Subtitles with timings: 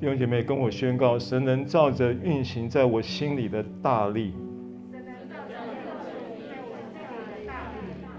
[0.00, 4.32] 弟兄姐妹跟我宣告：神能照着运行在我心里的大力，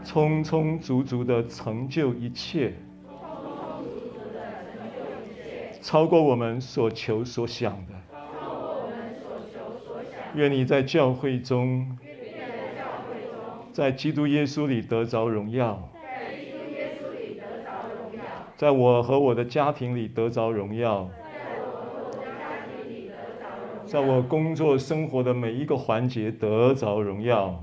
[0.03, 2.73] 充充足足的成就一切，
[5.81, 7.95] 超过我们所求所想的。
[10.35, 11.97] 愿你在教会中，
[13.73, 15.89] 在基督耶稣里得着荣耀，
[18.55, 21.09] 在我和我的家庭里得着荣耀。
[23.91, 27.61] 在我工作生活的每一个环节得着荣耀，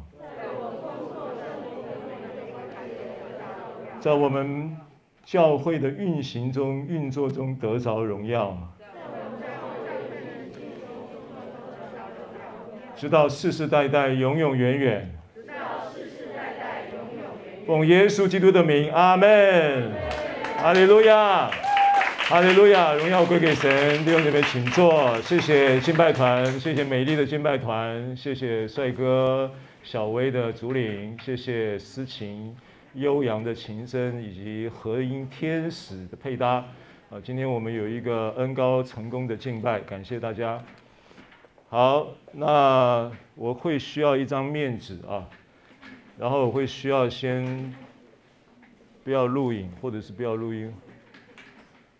[3.98, 4.76] 在我们
[5.24, 8.54] 教会的运行中、运作中得着荣耀，
[12.94, 15.10] 直到世世代代、永永远远。
[17.66, 19.92] 奉耶稣基督的名，阿门，
[20.58, 21.50] 哈利路亚。
[22.28, 24.04] 哈利路亚，荣耀归给神。
[24.04, 25.18] 弟兄姐妹，请坐。
[25.22, 29.50] 谢谢敬拜团，谢谢美丽的敬拜团，谢谢帅哥
[29.82, 32.54] 小薇的主领，谢谢诗琴
[32.92, 36.62] 悠扬的琴声以及和音天使的配搭。
[37.08, 40.62] 啊，今天我们有一个恩高成功的敬拜，感谢大家。
[41.70, 45.26] 好，那我会需要一张面纸啊，
[46.18, 47.74] 然后我会需要先
[49.02, 50.70] 不要录影，或者是不要录音。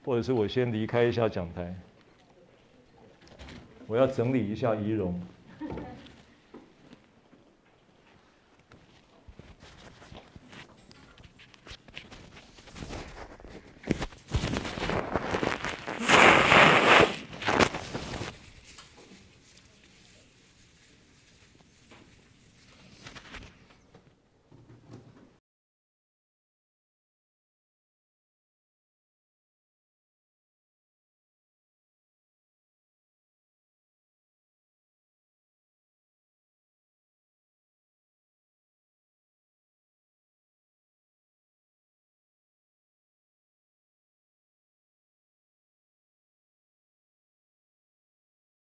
[0.08, 1.74] 或者是我先离开一下讲台，
[3.86, 5.20] 我要整理一下仪容。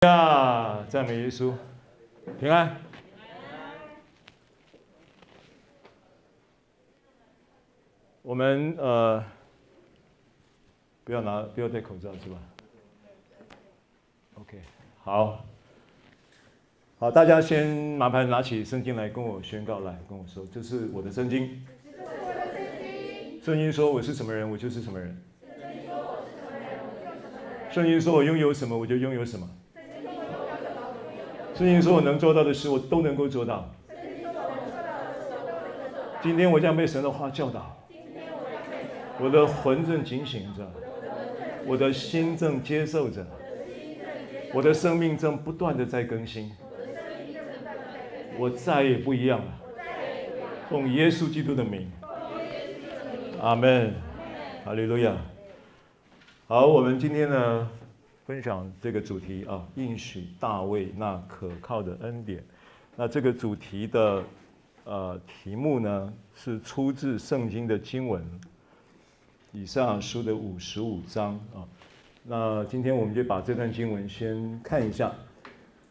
[0.03, 1.51] 呀，赞美耶稣，
[2.39, 2.77] 平安。
[8.21, 9.23] 我们呃，
[11.03, 12.37] 不要拿，不要戴口罩是吧
[14.35, 14.59] ？OK，
[15.03, 15.43] 好，
[16.99, 17.65] 好，大家先
[17.97, 21.65] 麻烦拿起圣经来跟我宣告，来跟我说，这是我的圣经。
[23.41, 25.19] 圣经说我是什么人，我就是什么人。
[27.71, 29.49] 圣经说我拥有什么，我就拥有什么。
[31.55, 33.69] 圣经说：“我能做到的事，我都能够做到。
[36.21, 37.77] 今天我将被神的话教导，
[39.19, 40.67] 我的魂正警醒着，
[41.67, 43.23] 我的心正接受着，
[44.53, 46.51] 我的生命正不断的在更新。
[48.39, 49.45] 我再也不一样了。
[50.69, 51.91] 奉耶稣基督的名，
[53.39, 53.93] 阿门，
[54.65, 55.15] 哈利路亚。
[56.47, 57.69] 好，我们今天呢？”
[58.25, 62.41] 分享这个主题啊，应许大卫那可靠的恩典。
[62.95, 64.23] 那这个主题的
[64.85, 68.23] 呃题目呢，是出自圣经的经文，
[69.51, 71.67] 以赛亚书的五十五章啊。
[72.23, 75.13] 那今天我们就把这段经文先看一下，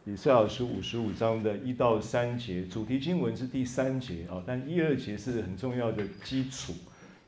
[0.03, 6.73] 以赛亚书五十五章的一到三节，主题经文是第三节啊，但一二节是很重要的基础，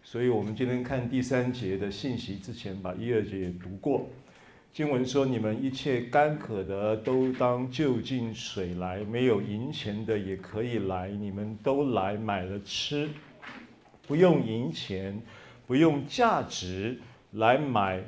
[0.04, 4.08] 所以我们今天看第三节的信息之前，把一二节也读过。
[4.76, 13.10] 经文说：“你们一切干渴的都当就近水来，没有银钱的也可以来，你们都来买了吃，
[14.06, 15.22] 不用银钱，
[15.66, 17.00] 不用价值
[17.32, 18.04] 来买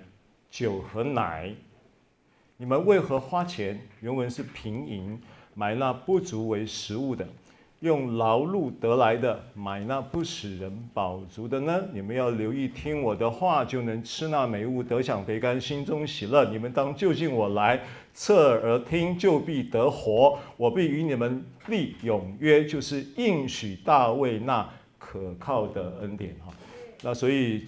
[0.51, 1.55] 酒和奶。
[2.57, 3.79] 你们为何花钱？
[4.01, 5.17] 原文是平银，
[5.53, 7.25] 买那不足为食物的。”
[7.81, 11.79] 用劳碌得来的买那不使人饱足的呢？
[11.93, 16.45] 你们要留意听我的话，就能吃那美物，得享肥甘，心中喜乐。
[16.45, 17.79] 你们当就近我来，
[18.15, 20.39] 侧耳听，就必得活。
[20.57, 24.67] 我必与你们立永约，就是应许大卫那
[24.97, 26.35] 可靠的恩典。
[26.43, 26.51] 哈，
[27.03, 27.65] 那所以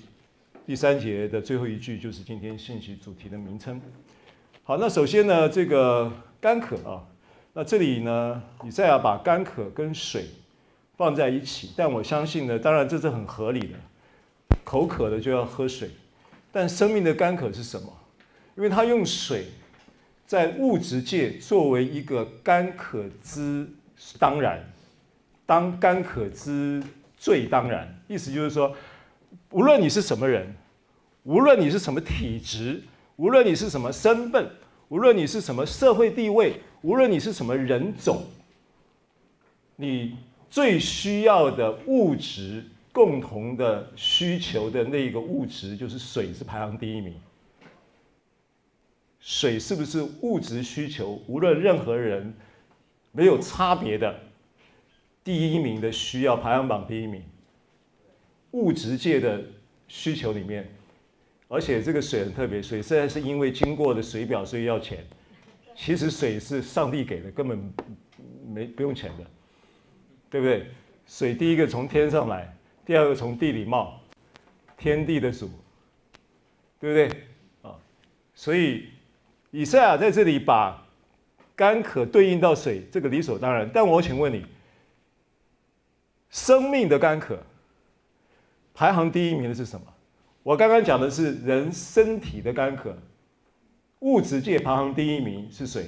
[0.65, 3.79] 第三节的最后一句就是今天信息主题的名称。
[4.63, 6.11] 好，那首先呢，这个
[6.41, 7.05] 干渴啊。
[7.59, 10.29] 那这里呢，以赛亚把干渴跟水
[10.95, 13.75] 放在一起，但我相信呢，当然这是很合理的，
[14.63, 15.91] 口渴的就要喝水，
[16.53, 17.91] 但生命的干渴是什么？
[18.55, 19.47] 因为他用水
[20.25, 23.67] 在物质界作为一个干渴之
[24.17, 24.63] 当然，
[25.45, 26.81] 当干渴之
[27.17, 28.73] 最当然，意思就是说，
[29.51, 30.55] 无论你是什么人，
[31.23, 32.81] 无论你是什么体质，
[33.17, 34.49] 无论你是什么身份，
[34.89, 38.23] 无论你是什么社会地位，无论你是什么人种，
[39.75, 40.17] 你
[40.49, 47.13] 最需要的物质共同的需求的那个物质就是水，是排行第一名。
[49.19, 51.21] 水是不是物质需求？
[51.27, 52.33] 无论任何人，
[53.11, 54.19] 没有差别的，
[55.23, 57.21] 第一名的需要排行榜第一名。
[58.51, 59.43] 物质界的
[59.87, 60.67] 需求里面，
[61.49, 65.05] 而且这个水很特别，水虽然是因为经过的水表，所以要钱。
[65.75, 67.73] 其实水是上帝给的，根本
[68.47, 69.25] 没不用钱的，
[70.29, 70.67] 对不对？
[71.05, 72.55] 水第一个从天上来，
[72.85, 73.99] 第二个从地里冒，
[74.77, 75.49] 天地的主，
[76.79, 77.23] 对不对？
[77.63, 77.75] 啊，
[78.33, 78.87] 所以。
[79.51, 80.79] 以赛亚在这里把
[81.55, 83.67] 干渴对应到水，这个理所当然。
[83.73, 84.45] 但我请问你，
[86.29, 87.41] 生命的干渴
[88.75, 89.87] 排行第一名的是什么？
[90.43, 92.95] 我刚刚讲的是人身体的干渴，
[93.99, 95.87] 物质界排行第一名是水。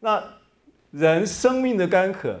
[0.00, 0.22] 那
[0.90, 2.40] 人生命的干渴，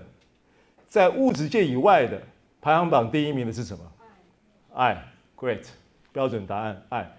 [0.88, 2.20] 在物质界以外的
[2.60, 3.84] 排行榜第一名的是什么？
[4.74, 5.02] 爱
[5.36, 5.64] ，Great，
[6.12, 7.16] 标准答案，爱。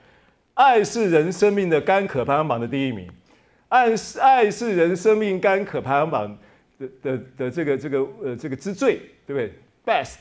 [0.56, 3.10] 爱是人生命的干渴排行榜的第一名，
[3.70, 6.38] 爱是爱是人生命干渴排行榜
[6.78, 9.54] 的的的，的这个这个呃这个之最，对不对
[9.84, 10.18] ？Best，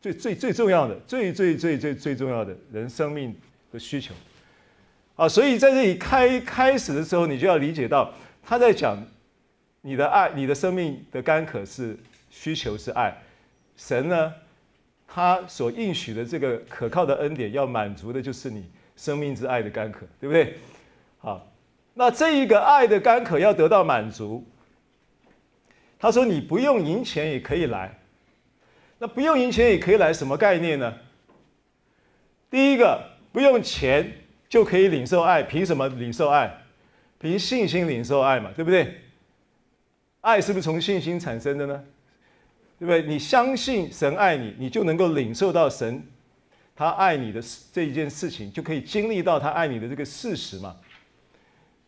[0.00, 3.34] 最最最重要的，最最最最最重要的人生命
[3.72, 4.14] 的需求。
[5.16, 8.12] 啊，所以在这里开开始的时候，你就要理解到
[8.42, 8.96] 他在讲
[9.80, 11.96] 你的爱，你的生命的干渴是
[12.30, 13.16] 需求是爱，
[13.76, 14.32] 神呢，
[15.06, 18.64] 他所应许的这个可靠的恩典要满足的就是你。
[18.96, 20.56] 生命之爱的干渴，对不对？
[21.18, 21.48] 好，
[21.94, 24.44] 那这一个爱的干渴要得到满足，
[26.00, 27.96] 他说你不用银钱也可以来。
[28.98, 30.92] 那不用银钱也可以来，什么概念呢？
[32.50, 33.00] 第一个，
[33.32, 34.12] 不用钱
[34.48, 36.62] 就可以领受爱，凭什么领受爱？
[37.18, 39.02] 凭信心领受爱嘛，对不对？
[40.20, 41.84] 爱是不是从信心产生的呢？
[42.78, 43.02] 对不对？
[43.02, 46.04] 你相信神爱你，你就能够领受到神。
[46.74, 47.42] 他爱你的
[47.72, 50.76] 这一件事情，就可以经历到他爱你的这个事实嘛？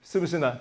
[0.02, 0.58] 是不是呢？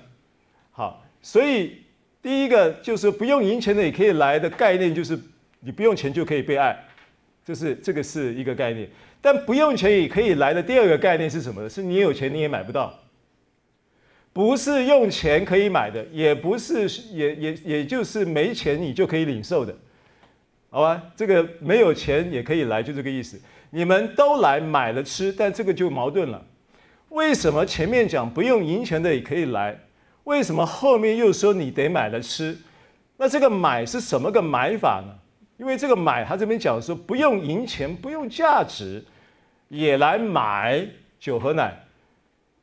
[0.72, 1.81] 好，所以
[2.22, 5.19] 第一个就是不用银钱的也可以来的概念，就是
[5.60, 6.78] 你不用钱就可以被爱，
[7.44, 8.90] 就是这个是一个概念。
[9.22, 11.70] 但不用钱也可以来的第二个概念是什么呢？
[11.70, 12.98] 是你有钱你也买不到，
[14.32, 19.76] 不是用钱可以买的，也不是也也也就是没钱你就可以领受的，
[20.70, 21.04] 好吧？
[21.16, 23.40] 这个没有钱也可以来，就这个意思。
[23.72, 26.46] 你们都来买了吃，但这个就矛盾了。
[27.10, 29.78] 为什么前面讲不用银钱的也可以来？
[30.24, 32.58] 为什么后面又说你得买了吃？
[33.18, 35.14] 那这个买是什么个买法呢？
[35.60, 39.04] 因为这个买，他这边讲说不用银钱，不用价值，
[39.68, 40.88] 也来买
[41.20, 41.78] 酒和奶。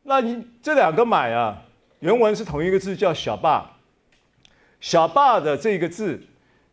[0.03, 1.63] 那你这两个买啊，
[2.01, 3.71] 原文是同一个字，叫小霸。
[4.81, 6.21] 小霸的这个字。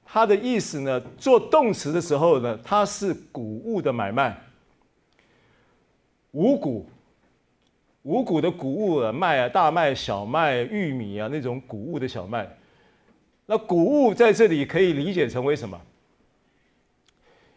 [0.05, 4.37] 它的意思呢，做动词的时候呢，它是谷物的买卖，
[6.31, 6.87] 五谷，
[8.03, 12.47] 五谷的谷物啊，麦啊，大麦、小麦、玉米啊，那种谷物的小麦。
[13.47, 15.81] 那谷物在这里可以理解成为什么？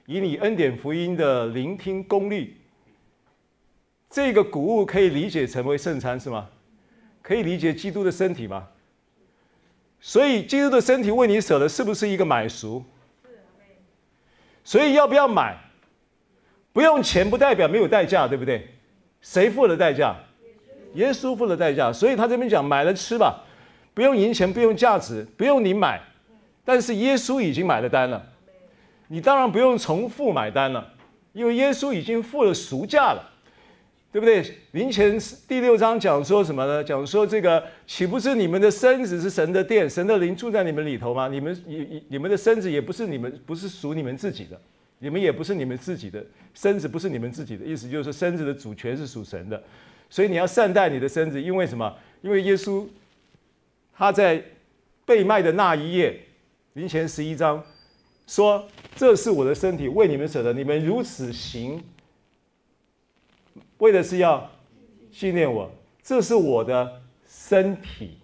[0.07, 2.57] 以你恩典福音的聆听功力，
[4.09, 6.49] 这个谷物可以理解成为圣餐是吗？
[7.23, 8.69] 可以理解基督的身体吗？
[10.01, 12.85] 所以基督的身体为你舍的，是不是一个买赎？
[14.63, 15.57] 所以要不要买？
[16.73, 18.69] 不用钱不代表没有代价，对不对？
[19.21, 20.15] 谁付了代价？
[20.95, 21.93] 耶稣付了代价。
[21.93, 23.43] 所以他这边讲买了吃吧，
[23.93, 26.01] 不用银钱，不用价值，不用你买，
[26.65, 28.25] 但是耶稣已经买了单了。
[29.09, 30.95] 你当然不用重复买单了，
[31.33, 33.33] 因为耶稣已经付了赎价了。
[34.13, 34.43] 对不对？
[34.71, 36.83] 林前第六章讲说什么呢？
[36.83, 41.29] 讲说这个岂不是你们的身子是神的殿，神的灵住在你们里头吗？
[41.29, 44.59] 你们你你们的身子也不是你们，不是属你们自己的，
[45.01, 49.63] 你们也不是你们自己的身子，不是你们自己的意思，就是说身子的主权是属神的，
[50.09, 51.95] 所以你要善待你的身子，因为什么？
[52.23, 52.87] 因为耶稣
[53.95, 54.43] 他在
[55.05, 56.19] 被卖的那一夜，
[56.73, 57.63] 林前十一章
[58.27, 61.81] 说：“这是我的身体，为你们舍的，你们如此行。”
[63.79, 64.51] 为的是要
[65.13, 65.71] 纪念我，
[66.03, 68.17] 这是我的身体，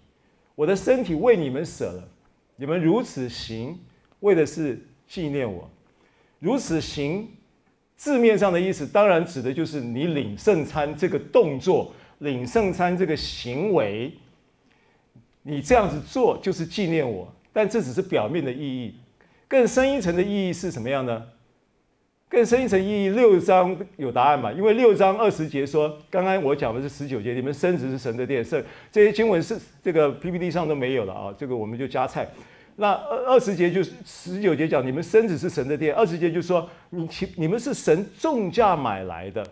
[0.55, 2.09] 我的身体为你们舍了，
[2.55, 3.79] 你们如此行，
[4.21, 5.69] 为的是纪念我。
[6.39, 7.29] 如此行，
[7.95, 14.11] 字面上的意思当然指的就是你领圣餐这个动作，领圣餐这个行为，
[15.43, 17.31] 你这样子做就是纪念我。
[17.53, 18.95] 但这只是表面的意义，
[19.47, 21.23] 更深一层的意义是什么样呢？
[22.29, 24.51] 更深一层意义，六章有答案嘛？
[24.51, 32.27] 因为六章二十节说，刚刚我讲的是十九节，你们身子是神的殿，是这些经文是这个 PPT 上都没有了啊，这个我们就加菜。
[32.75, 39.45] 那二二十节就是十九节讲，你们身子是神的殿，二十节就说你其你们是神重价买来的，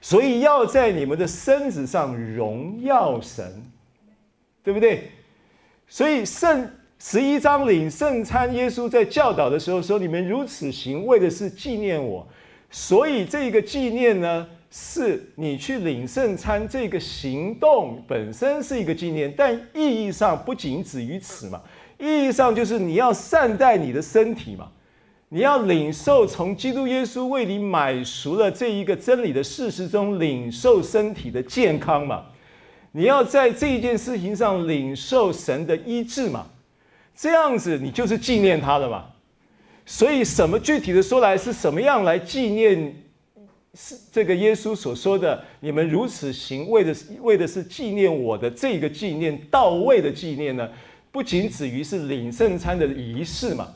[0.00, 3.62] 所以要在你们的身子上荣耀神，
[4.64, 5.12] 对不对？
[5.86, 6.68] 所以圣。
[6.98, 12.26] 十一章领圣餐，耶稣在教导的时候说：“你们如此行，为的是纪念我。”
[12.70, 21.60] 所以这个纪念呢，是你去领圣餐这个行动本身是一个纪念，但意义上不仅止于此嘛。
[21.98, 24.68] 意义上就是你要善待你的身体嘛，
[25.28, 32.24] 你要领受从基督耶稣为你买赎了这一个真理的事实中领受身体的健康嘛。
[32.92, 36.46] 你要在这一件事情上领受神的医治嘛。
[37.16, 39.06] 这样子，你就是纪念他了嘛？
[39.86, 42.94] 所以，什么具体的说来是什么样来纪念？
[43.72, 50.68] 是这个耶稣所说的，你们如此行，为的是为的是纪念我的这个纪念到位的纪念呢？
[51.12, 53.68] 不仅止于是领圣餐的仪式嘛，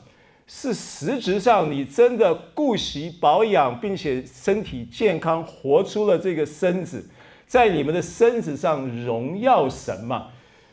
[0.47, 7.07] 是实质上你真的顾惜保养，并且身体健康，活出了这个身子，
[7.47, 10.27] 在你们的身子上荣耀神嘛。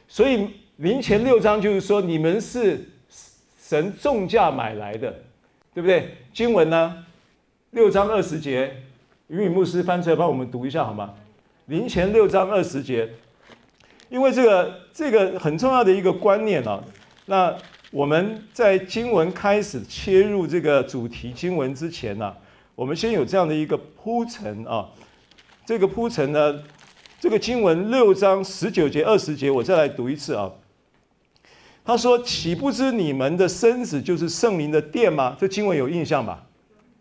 [0.06, 0.48] 所以。
[0.78, 2.88] 林前六章就是说，你们是
[3.60, 5.12] 神重价买来的，
[5.74, 6.16] 对不对？
[6.32, 7.04] 经文呢，
[7.72, 8.72] 六章二十节，
[9.26, 11.12] 云雨牧师翻出来帮我们读一下好吗？
[11.66, 13.08] 林前六章二十节，
[14.08, 16.80] 因为这个这个很重要的一个观念啊。
[17.26, 17.52] 那
[17.90, 22.32] 我们在经文开始切入这个主题经文之前呢，
[22.76, 24.88] 我们先有这样的一个铺陈啊。
[25.66, 26.62] 这个铺陈呢，
[27.18, 30.48] 这个经文六章十九节二十节，我再来读一次啊。
[31.88, 36.44] 他说：“岂不知你们的身子就是圣灵的殿吗？”这经文有印象吧？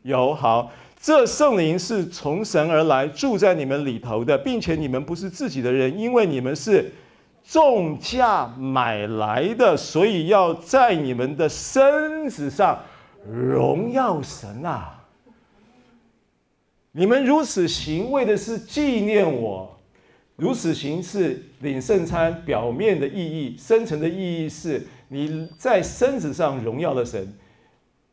[0.03, 0.34] 有。
[0.34, 6.89] 好，这圣灵是从神而来，住在你们里头的，并且你们不是自己的人，因为你们是
[7.46, 12.79] 重价买来的，所以要在你们的身子上
[13.29, 15.03] 荣耀神啊！
[16.94, 19.76] 你们如此行，为的是纪念我。
[20.38, 27.34] 如此行是领圣餐表面的意义，深层的意义是你在身子上荣耀了神，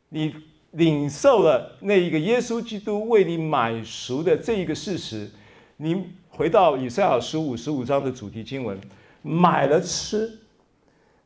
[0.09, 0.35] 你
[0.71, 5.31] 领受了那一个耶稣基督为你买赎的这一个事实。
[5.76, 8.81] 你回到以赛亚书五十五章的主题经文，
[9.21, 10.38] 买了吃，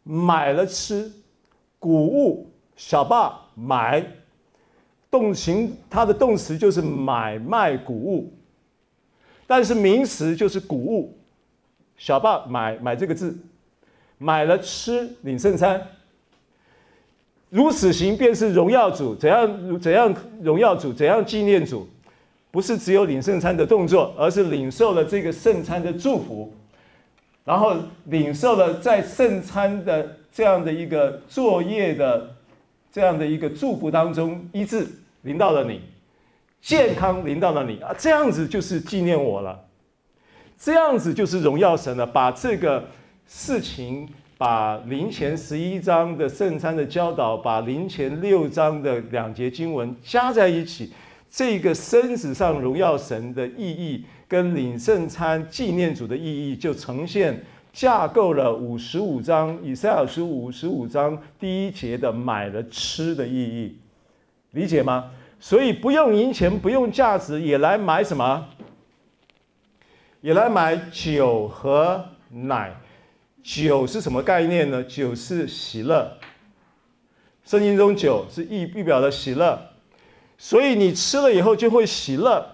[0.03, 1.13] 买了吃，
[1.79, 4.05] 谷物小霸买，
[5.09, 8.35] 动情它的动词就是买卖谷物。
[9.49, 11.17] 但是名词就是谷物，
[11.97, 13.35] 小霸买买这个字，
[14.19, 15.81] 买了吃领圣餐，
[17.49, 21.89] 如此行便是荣耀主，怎样怎样荣耀主，怎样纪念主，
[22.51, 26.53] 不是只有领圣餐的动作，而是领受了这个圣餐的祝福，
[27.43, 27.75] 然后
[28.05, 32.37] 领受了在圣餐的这样的一个作业的
[32.93, 34.87] 这样的一个祝福当中医治
[35.23, 35.81] 临到了你。
[36.61, 39.65] 健康临到了你啊，这样子就是纪念我了，
[40.59, 42.07] 这样子就是荣耀神了。
[42.07, 42.89] 把这个
[43.27, 50.93] 事情，把林前十一章的圣餐的教导，把林前六章的两节经文加在一起，
[51.31, 57.41] 这个生死上荣耀神的意义，跟领圣餐纪念主的意义，就呈现
[57.73, 63.79] 架构了五十五章以赛亚书五十五章第一节的买了吃的意义，
[64.51, 65.11] 理解吗？
[65.41, 68.49] 所以不用银钱，不用价值，也来买什么？
[70.21, 72.75] 也来买酒和奶。
[73.41, 74.83] 酒是什么概念呢？
[74.83, 76.19] 酒是喜乐。
[77.45, 79.59] 圣经中酒是预预表的喜乐，
[80.37, 82.45] 所以你吃了以后就会喜乐。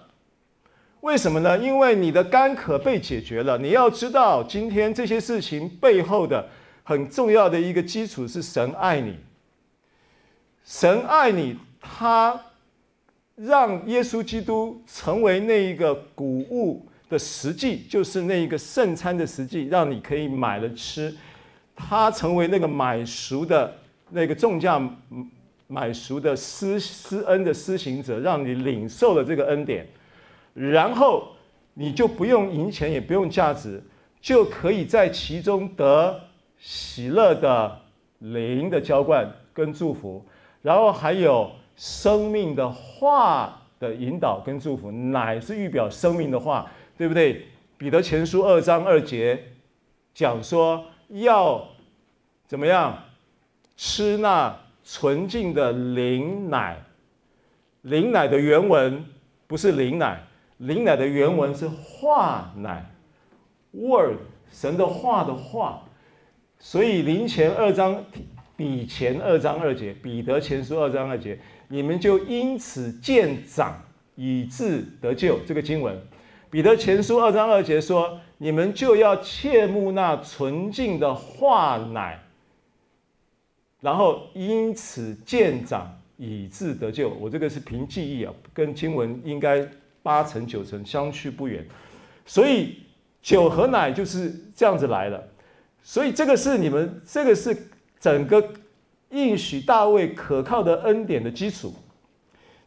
[1.01, 1.59] 为什么呢？
[1.59, 3.59] 因为你的干渴被解决了。
[3.59, 6.47] 你要知道，今天这些事情背后的
[6.83, 9.19] 很重要的一个基础是神爱你。
[10.65, 12.39] 神爱你，他。
[13.37, 21.13] 让耶稣基督成为那一个谷物的实际，就是那一个圣餐的实际，让你可以买了吃。
[21.75, 23.75] 他成为那个买赎的
[24.11, 24.81] 那个重价
[25.67, 29.85] 买赎的施施恩的施行者，让你领受了这个恩典，
[30.55, 31.33] 然后
[31.75, 33.83] 你就不用银钱，也不用价值，
[34.21, 36.21] 就可以在其中得
[36.57, 37.81] 喜乐的
[38.21, 40.25] 灵的浇灌跟祝福，
[40.63, 41.51] 然后还有。
[41.77, 47.47] 生命的话的引导跟祝福，乃是预表生命的话，对不对？
[47.77, 49.43] 彼得前书二章二节
[50.15, 51.67] 讲说要
[52.47, 52.97] 怎么样
[53.77, 56.79] 吃那纯净的灵奶，
[57.83, 59.05] 灵奶的原文
[59.47, 60.23] 不是灵奶，
[60.59, 62.87] 灵奶的原文是话奶
[63.73, 64.19] ，word，
[64.53, 65.83] 神的话的话。
[66.61, 68.03] 所以林前二章
[68.57, 71.39] 比前二章二节，彼得前书二章二节，
[71.75, 73.83] 你们就因此渐长，
[74.15, 75.41] 以致得救。
[75.45, 76.01] 这个经文，
[76.49, 82.23] 彼得前书二章二节说，你们就要切慕那纯净的化奶，
[83.81, 87.11] 然后因此渐长，以致得救。
[87.11, 89.69] 我这个是凭记忆啊，跟经文应该
[90.01, 91.67] 八成九成相去不远。
[92.25, 92.85] 所以
[93.21, 95.29] 酒和奶就是这样子来的。
[95.83, 97.67] 所以这个是你们，这个是
[97.99, 98.41] 整个
[99.15, 101.73] 应许大卫可靠的恩典的基础，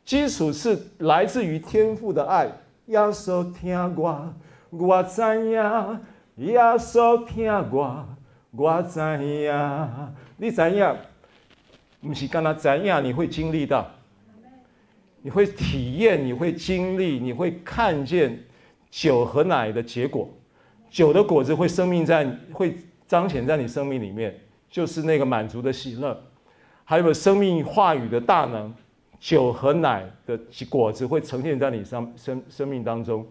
[0.04, 2.50] 基础是来自于天父的爱。
[2.88, 4.34] 耶稣听我，
[4.70, 6.00] 我知影；
[6.38, 8.06] 耶稣听我，
[8.52, 9.54] 我知影。
[10.38, 10.96] 你知影，
[12.02, 13.86] 不是刚才知影，你会经历到，
[15.22, 18.42] 你会体验，你会经历，你会看见
[18.90, 20.30] 酒和奶的结果，
[20.90, 22.78] 酒的果子会生命在会。
[23.08, 24.38] 彰显在你生命里面，
[24.70, 26.22] 就是那个满足的喜乐，
[26.90, 28.74] 还有生命话语的大能，
[29.20, 30.40] 酒和奶的
[30.70, 33.28] 果子会呈现在你生生生命当中。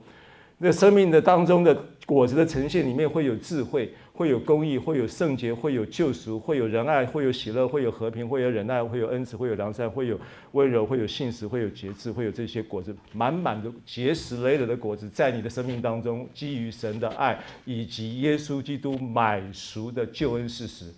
[0.58, 10.20] 那生命的当中的果子的呈现里面会有智慧，会有公义，会有圣洁，会有救赎，会有仁爱，会有喜乐，会有和平，会有忍耐，会有恩慈，会有良善，会有
[10.52, 20.92] 温柔，会有信实，会有节制，会有这些果子，满满的结实累累的果子，在你的生命当中，基于神的爱以及耶稣基督买赎的救恩事实，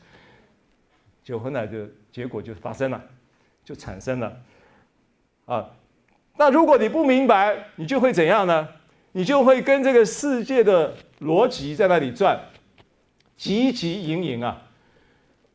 [1.22, 1.88] 酒和奶的
[2.18, 3.00] 结果就发生了，
[3.64, 4.36] 就产生了。
[5.46, 5.70] 啊，
[6.36, 8.66] 那如果你不明白，你就会怎样呢？
[9.12, 12.36] 你就会跟这个世界的逻辑在那里转，
[13.38, 14.60] 汲汲营营啊，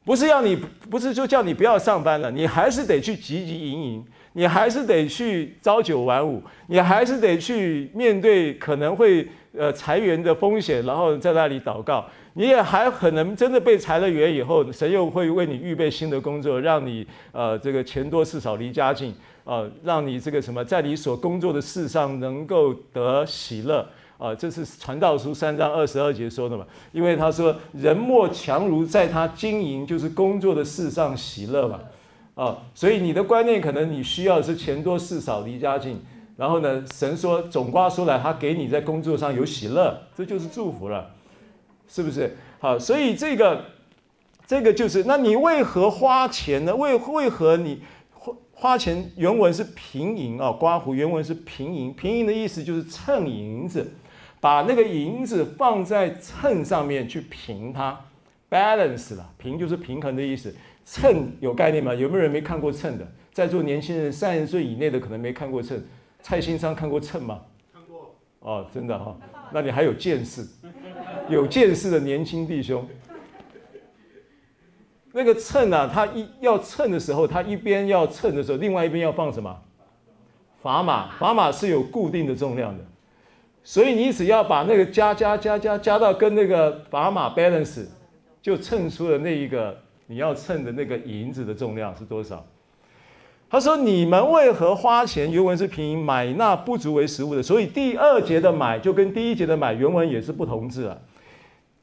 [0.05, 0.55] 不是要你，
[0.89, 19.13] 不是就叫你不要上班了，你还是得去汲汲营营，你还是得去朝九晚五，你还是得去面对可能会呃裁员的风险，然后在那里祷告，你也还可能真的被裁了员以后，神又会为你预备新的工作，让你呃这个钱多事少离家近。
[19.45, 23.85] 啊，让你这个什么，在你所工作的事上能够得喜乐
[24.17, 24.33] 啊！
[24.33, 26.65] 这是传道书三章二十二节说的嘛？
[26.93, 31.81] 因为他说，人莫强如在他经营就是工作的事上喜乐嘛。
[32.35, 36.01] 啊，所以你的观念可能你需要是钱多事少离家近，
[36.37, 41.13] 然后呢，神说总括说来，他给你在工作上有喜乐，这就是祝福了，
[41.87, 42.35] 是不是？
[42.59, 43.65] 好，所以这个
[44.45, 46.75] 这个就是，那你为何花钱呢？
[46.75, 47.81] 为为何你？
[48.13, 53.93] 花花钱原文是平银啊，刮胡原文是平银，平银的意思就是称银子，
[54.39, 57.99] 把那个银子放在秤上面去平它
[58.49, 60.55] ，balance 了，平就是平衡的意思。
[60.85, 61.93] 秤有概念吗？
[61.93, 63.07] 有没有人没看过秤的？
[63.31, 65.81] 在座年轻人三十岁以内的可能没看过秤。
[66.21, 67.41] 蔡新昌看过秤吗？
[67.73, 68.15] 看过。
[68.39, 69.17] 哦，真的哈、哦，
[69.53, 70.45] 那你还有见识，
[71.29, 72.87] 有见识的年轻弟兄。
[75.11, 79.55] 那个秤啊，他一要称的时候，他一边要称的时候，另外一边要放什么？
[80.63, 82.83] 砝码，砝码是有固定的重量的，
[83.63, 87.85] 所以你只要把那个加加加加加到跟那个砝码 balance，
[88.41, 92.45] 就称出了那一个你要称的那个银子的重量是多少。
[93.49, 95.31] 他说：“你们为何花钱？
[95.31, 97.43] 原文是平买那不足为食物的。
[97.43, 100.97] 所以第二节的买就跟第一节的买原文也是不同字啊。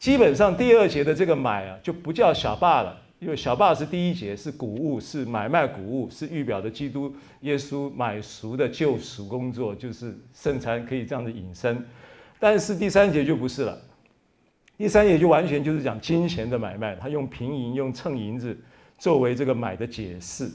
[0.00, 11.84] 基本上第二节的这个买啊，就不叫小霸了。”因为小霸是第一节，是谷物，是买卖谷物，是预表的基督耶稣买赎的救赎工作，就是圣餐可以这样子引申。
[12.38, 13.78] 但是第三节就不是了，
[14.78, 18.58] 第三节就完全就是讲金钱的买卖，他用平银用秤银子
[18.96, 20.50] 作为这个买的解释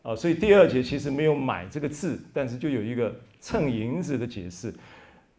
[0.00, 4.74] 啊，所以第二节其实没有买这个字，但是就有一个秤银子的解释。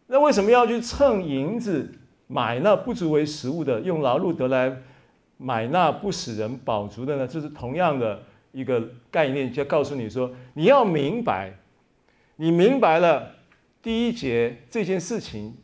[0.06, 1.92] 那为什么要去称银子
[2.30, 4.76] 买那不足为食物的，用劳碌得来？
[5.36, 7.26] 买那不使人饱足的呢？
[7.26, 11.50] 这是同样的一个概念，就告诉你说，你要明白，
[12.36, 13.34] 你明白了
[13.82, 15.56] 第一节这件事情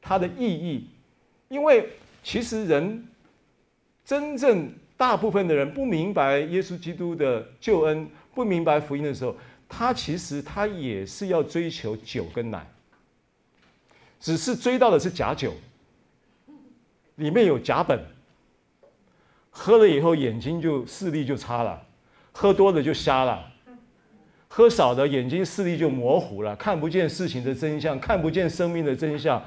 [0.00, 0.86] 它的意义，
[1.48, 1.88] 因为
[2.22, 3.04] 其实人
[4.04, 9.34] 真正大部分的人不明白耶稣基督的救恩，不明白福音的时候，
[9.68, 12.64] 他其实他也是要追求酒跟奶，
[14.20, 15.52] 只是追到的是假酒，
[17.20, 17.98] 里面有甲苯。
[19.52, 21.84] 喝了以后眼睛就视力就差了，
[22.30, 23.50] 喝多了就瞎了，
[24.46, 29.42] 喝少的眼睛视力就模糊了，看不见事情的真相，看不见生命的真相，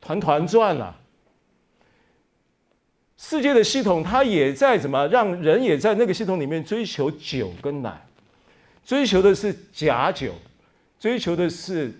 [0.00, 0.96] 团团转了。
[3.18, 8.06] 世界的系统它也在怎么让人也在那个系统里面追求酒跟奶，
[8.86, 10.32] 追求的是假酒，
[10.98, 11.92] 追求的是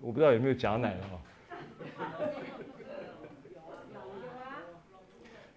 [0.00, 1.19] 我不知道有没有假奶了哈。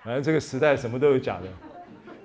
[0.03, 1.47] 反正这个时代什么都有假的，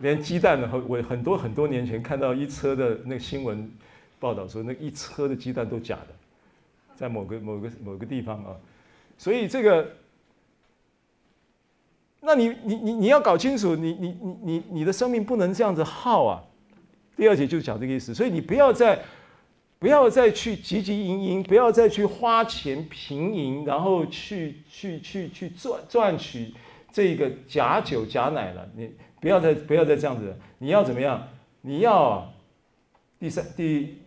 [0.00, 3.70] 连鸡蛋呢，我很多很多年前看到一车的那个新闻
[4.18, 6.08] 报道说，那一车的鸡蛋都假的，
[6.96, 8.56] 在某个某个某个地方啊，
[9.16, 9.92] 所以这个，
[12.20, 16.42] 那你你你你要搞清楚，你你你你你的生命不能这样子耗啊。
[17.16, 19.00] 第二节就讲这个意思，所以你不要再
[19.78, 26.52] 不要再去汲汲营营，不要再去花钱平营，然后去去去去赚赚取。
[26.92, 31.28] 这个假酒假奶了，你不要再不要再这样子，你要怎么样？
[31.60, 32.32] 你要
[33.18, 33.98] 第三第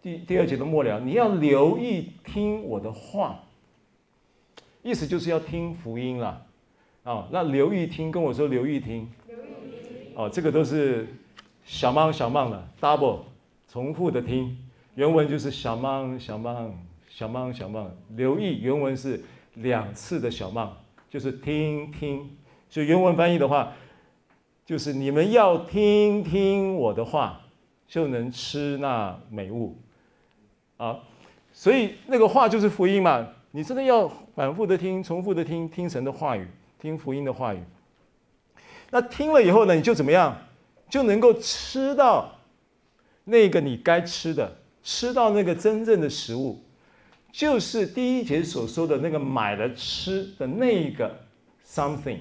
[0.00, 3.42] 第第二节的末了，你要留意听我的话，
[4.82, 6.46] 意思就是要听福音了
[7.02, 7.28] 啊。
[7.30, 9.40] 那留意听，跟我说留意听，留意
[9.82, 11.06] 听哦，这个都是
[11.64, 13.20] 小忙小忙的 double
[13.68, 14.56] 重复的听，
[14.94, 16.72] 原文就是小忙小忙
[17.08, 19.20] 小忙小忙，留意原文是
[19.54, 20.76] 两次的小忙。
[21.10, 22.30] 就是听听，
[22.68, 23.72] 所以原文翻译的话，
[24.64, 27.40] 就是你们要听听我的话，
[27.88, 29.76] 就能吃那美物，
[30.76, 31.00] 啊，
[31.52, 33.26] 所以那个话就是福音嘛。
[33.50, 36.46] 你真的要反复的听，重复的听，听神的话语，
[36.80, 37.58] 听福音的话语。
[38.90, 40.36] 那听了以后呢，你就怎么样？
[40.88, 42.32] 就能够吃到
[43.24, 46.60] 那个你该吃的，吃到那个真正的食物。
[47.32, 51.14] 就是第一节所说的那个买了吃的那一个
[51.64, 52.18] something，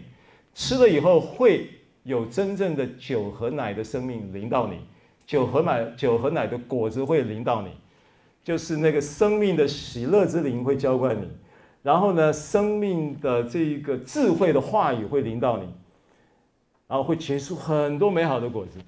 [0.53, 1.67] 吃了以后会
[2.03, 4.75] 有真正的酒和奶的生命临到你，
[5.25, 7.69] 酒和奶酒和奶的果子会临到你，
[8.43, 11.27] 就是那个生命的喜乐之灵会浇灌你，
[11.81, 15.63] 然后呢，生命的这一个智慧的话语会临到你，
[16.87, 18.79] 然后会结出很多美好的果子。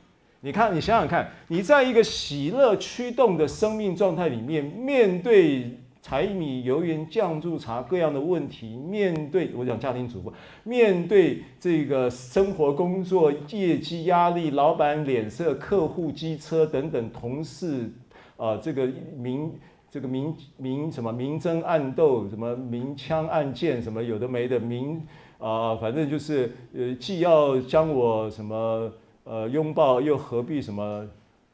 [0.42, 5.80] 你看，你想想看，你在一个喜乐驱动的生命状态里面，面对。
[6.02, 10.34] 柴米油盐酱醋茶各样的问题，面对我讲家庭主妇，
[10.64, 17.88] 面对这个生活工作业绩压力、老板脸色、客户机车等等，同事
[18.36, 19.54] 啊、这个明
[19.92, 25.00] 这个明明什么明争暗斗，什么明枪暗箭，什么有的没的明
[25.38, 28.92] 啊、反正就是呃，既要将我什么
[29.24, 31.08] 呃拥抱，又何必什么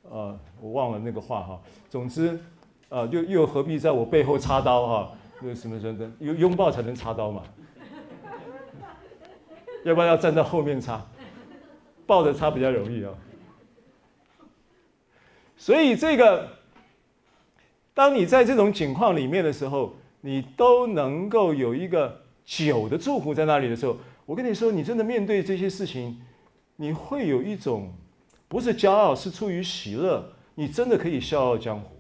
[0.10, 2.40] 呃，我忘了那个话哈，总之。
[2.90, 5.12] 啊，又又何必在我背后插刀哈？
[5.42, 7.44] 那什么什么的，拥拥抱才能插刀嘛？
[9.84, 11.06] 要不然要站在后面插，
[12.06, 13.14] 抱着插比较容易啊。
[15.56, 16.50] 所以这个，
[17.94, 26.22] 当你在这种情况里面的时候，你都能够有一个酒的祝福在那里的时候，我跟你说，你真的面对这些事情，
[26.78, 27.94] 你会有一种
[28.48, 31.97] 不是骄傲，是出于喜乐，你真的可以笑傲江湖。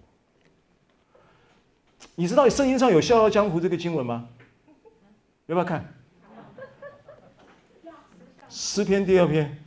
[2.15, 4.27] 你知道圣经上有《笑傲江湖》这个经文吗？
[5.45, 5.93] 要不要看？
[8.49, 9.57] 诗篇第二篇，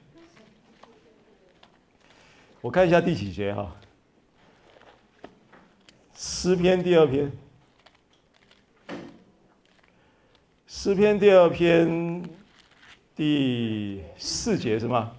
[2.61, 3.77] 我看一下第几节哈。
[6.15, 7.31] 诗篇第二篇，
[10.67, 12.23] 诗篇第二篇
[13.15, 15.13] 第四节是吗？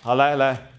[0.00, 0.73] 好，来来。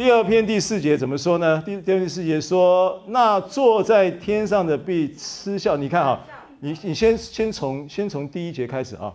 [0.00, 1.60] 第二篇第四节怎么说呢？
[1.60, 6.18] 第第二篇第四节说：“那坐在天上的必嗤笑。”你看哈，
[6.60, 9.14] 你你先先从先从第一节开始啊。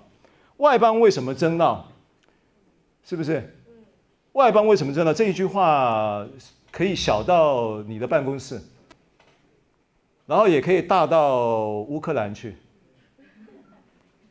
[0.58, 1.88] 外邦为什么争闹？
[3.04, 3.52] 是不是？
[4.34, 5.12] 外邦为什么争闹？
[5.12, 6.24] 这一句话
[6.71, 8.62] 可以小到你的办公室，
[10.28, 12.58] 然后也可以大到乌克兰去，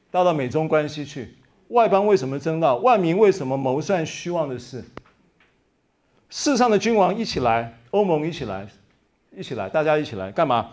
[0.08, 1.34] 大到美中关系去。
[1.70, 2.76] 外邦为什么争闹？
[2.76, 4.84] 万民为什么谋算虚妄的事？
[6.36, 8.66] 世上的君王一起来，欧盟一起来，
[9.36, 10.68] 一起来，大家一起来干嘛？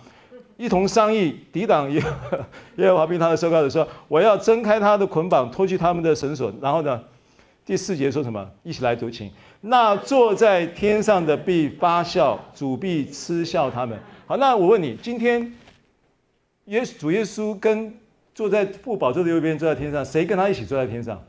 [0.58, 2.02] 一同商议抵挡耶
[2.78, 7.00] 耶和华并他的受膏者说：“我要挣开他的捆绑，脱去他们的绳索。”然后呢，
[7.63, 8.50] 第四节说什么？
[8.63, 9.30] 一起来读经。
[9.62, 14.00] 那坐在天上的必发笑，主必嗤笑他们。
[14.26, 15.54] 好，那我问你，今天
[16.65, 17.95] 耶稣主耶稣跟
[18.34, 21.24] 坐在父宝座的右边，坐在天上，谁跟他一起坐在天上？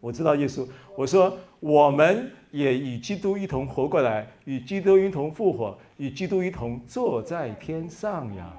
[0.00, 0.66] 我知道耶稣。
[0.96, 2.32] 我说我们。
[2.50, 8.50] 也与基督一同活过来，与基督一同复活，与基督一同坐在天上呀。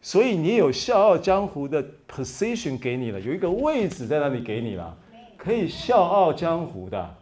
[0.00, 4.96] 所以你有笑傲江湖的 position 给你了，有一个位置在那里给你了，
[5.36, 7.12] 可以笑傲江湖的。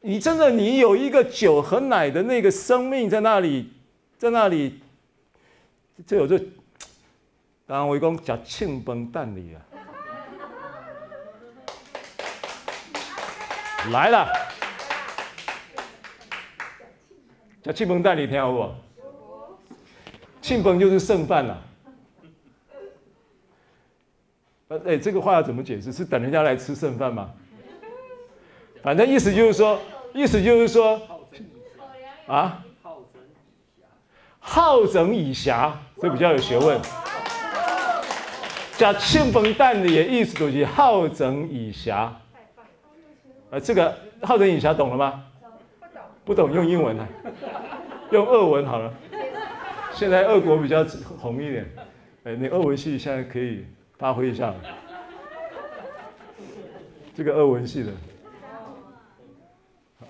[0.00, 3.72] 你真的，你有一个酒和奶的那个生命在那里，
[4.18, 4.80] 在那里，
[6.04, 6.36] 这有这，
[7.68, 9.62] 当然我讲叫庆崩蛋里啊。
[13.90, 14.26] 来了，
[17.62, 18.70] 叫庆丰蛋，你听好不？
[20.40, 21.62] 庆丰就是剩饭了。
[24.68, 25.92] 呃，哎，这个话要怎么解释？
[25.92, 27.30] 是等人家来吃剩饭吗？
[28.82, 29.78] 反正意思就是说，
[30.12, 31.00] 意思就是说，
[32.26, 32.64] 啊，
[34.40, 36.80] 好整以暇，这比较有学问。
[38.76, 42.10] 叫庆丰蛋的意思就是好整以暇。
[43.54, 45.24] 呃，这个好整以暇懂了吗？
[46.24, 47.06] 不懂用英文啊，
[48.10, 48.92] 用俄文好了。
[49.92, 50.84] 现在俄国比较
[51.20, 51.64] 红一点，
[52.24, 53.64] 哎，你俄文系现在可以
[53.96, 54.52] 发挥一下。
[57.14, 57.92] 这个俄文系的，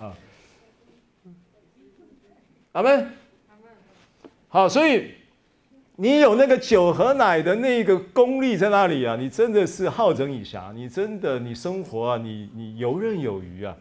[0.01, 0.17] 啊，
[2.73, 3.13] 阿门。
[4.49, 5.13] 好，所以。
[5.97, 9.15] 你有那个酒和奶的那个功力在那里啊？
[9.15, 13.77] 你真的是好整以暇，你真的你生活啊，你你游刃有余啊，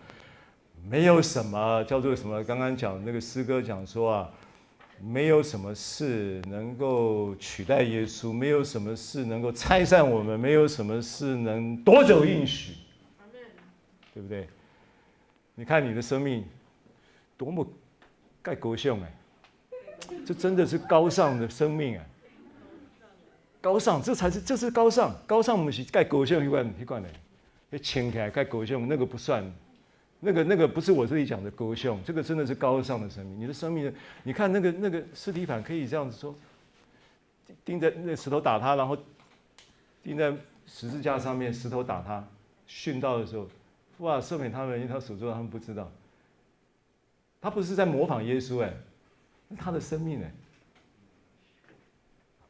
[0.88, 2.44] 没有什么叫做什么。
[2.44, 4.30] 刚刚讲那个诗歌讲说啊，
[5.02, 12.74] 没有什么事能够取代耶稣，没有什么事能够拆散我们，没有什么事能夺走应许，
[14.14, 14.48] 对不对？
[15.56, 16.44] 你看你的生命
[17.36, 17.68] 多么
[18.44, 19.12] 盖高兴哎！
[20.26, 22.06] 这真的是高尚的生命啊！
[23.62, 25.16] 高尚，这才是这是高尚。
[25.26, 27.10] 高尚不是盖狗熊一罐一罐的，
[27.70, 29.44] 那牵起来盖狗熊那个不算，
[30.20, 33.40] 那个那个不是我这里讲的狗熊，这个真的是高尚的生命。
[33.42, 36.36] 你的生命，你看那个那个尸体反可以这样子说，
[37.64, 38.98] 钉在那石头打他，然后
[40.04, 40.34] 钉在
[40.66, 42.26] 十字架上面，石头打他，
[42.68, 43.48] 殉道的时候，
[44.00, 45.90] 哇，赦免他们一条手咒，他们不知道，
[47.42, 48.74] 他不是在模仿耶稣哎。
[49.56, 50.28] 他的生命呢？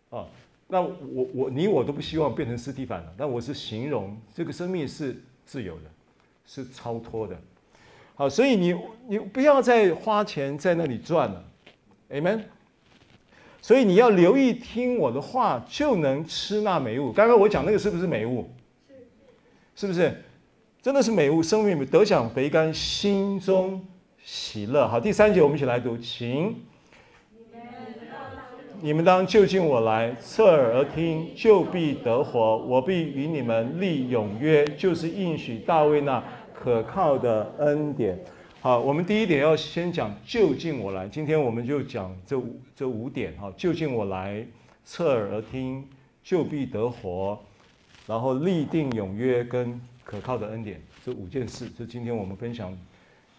[0.09, 0.27] 哦，
[0.67, 5.83] 那我我你我都不希望变成司提反了，但我是形容这个生命是自由的，
[6.45, 7.39] 是超脱的。
[8.15, 8.75] 好，所以你
[9.07, 11.43] 你不要再花钱在那里赚了
[12.11, 12.43] ，Amen。
[13.59, 17.11] 所以你要留意听我的话，就能吃那美物。
[17.11, 18.49] 刚刚我讲那个是不是美物？
[19.75, 20.21] 是，是不是？
[20.81, 23.83] 真的是美物，生命得享肥甘，心中
[24.21, 24.85] 喜乐。
[24.87, 26.55] 好，第三节我们一起来读，请。
[28.83, 32.57] 你们当就近我来，侧耳而听，就必得活。
[32.57, 36.21] 我必与你们立永约，就是应许大卫那
[36.53, 38.19] 可靠的恩典。
[38.59, 41.07] 好，我们第一点要先讲就近我来。
[41.07, 44.45] 今天我们就讲这五这五点哈，就近我来，
[44.83, 45.87] 侧耳而听，
[46.21, 47.39] 就必得活，
[48.05, 52.77] 然后立定永约跟可靠的恩典这五件事，这今天我们分享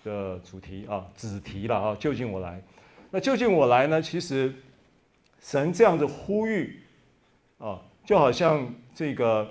[0.05, 2.59] 的主题啊，子题了啊，就近我来。
[3.11, 4.51] 那就近我来呢，其实。
[5.45, 6.81] 神这样的呼吁，
[7.59, 9.47] 啊，就好像这个，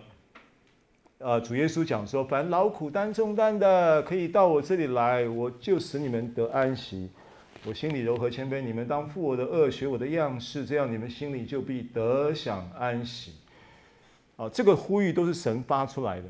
[1.19, 7.11] 呃，主耶稣讲说：“凡劳苦担重担的，可以到我这里来，我就使你们得安息。
[7.63, 13.33] 我心里柔和谦卑，你们当负我的轭，学我的样式，这样你们心里就必得享安息。”
[14.35, 16.25] 啊，这个呼吁都是神发出来的。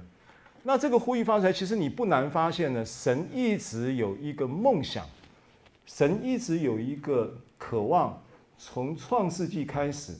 [0.63, 5.06] 那这个呼吁发出来，其实你不难发现呢，神一直有一个梦想，
[5.86, 8.21] 神一直有一个渴望。
[8.65, 10.15] 从创世纪开始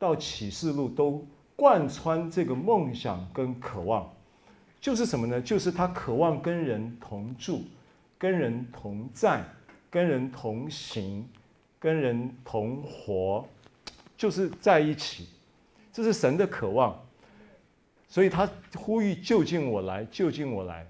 [0.00, 4.12] 到启示录，都贯穿这个梦想跟渴望，
[4.80, 5.40] 就是什么呢？
[5.40, 7.62] 就是他渴望跟人同住，
[8.18, 9.44] 跟人同在，
[9.90, 11.24] 跟人同行，
[11.78, 13.46] 跟人同活，
[14.16, 15.28] 就是在一起。
[15.92, 17.00] 这是神的渴望，
[18.08, 20.84] 所以他呼吁就近我来，就近我来。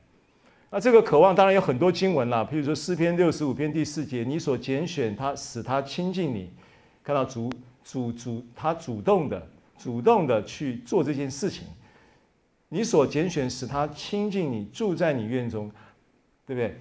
[0.71, 6.51] 那这个渴望当然有很多经文啦，譬如说诗篇六十五篇第四节：“你所拣选他，使他亲近你。”
[7.05, 7.53] 看到主
[7.85, 11.67] 主主，他主动的主动的去做这件事情，
[12.71, 15.71] 你所拣选使他亲近你，住在你院中，
[16.47, 16.79] 对不对？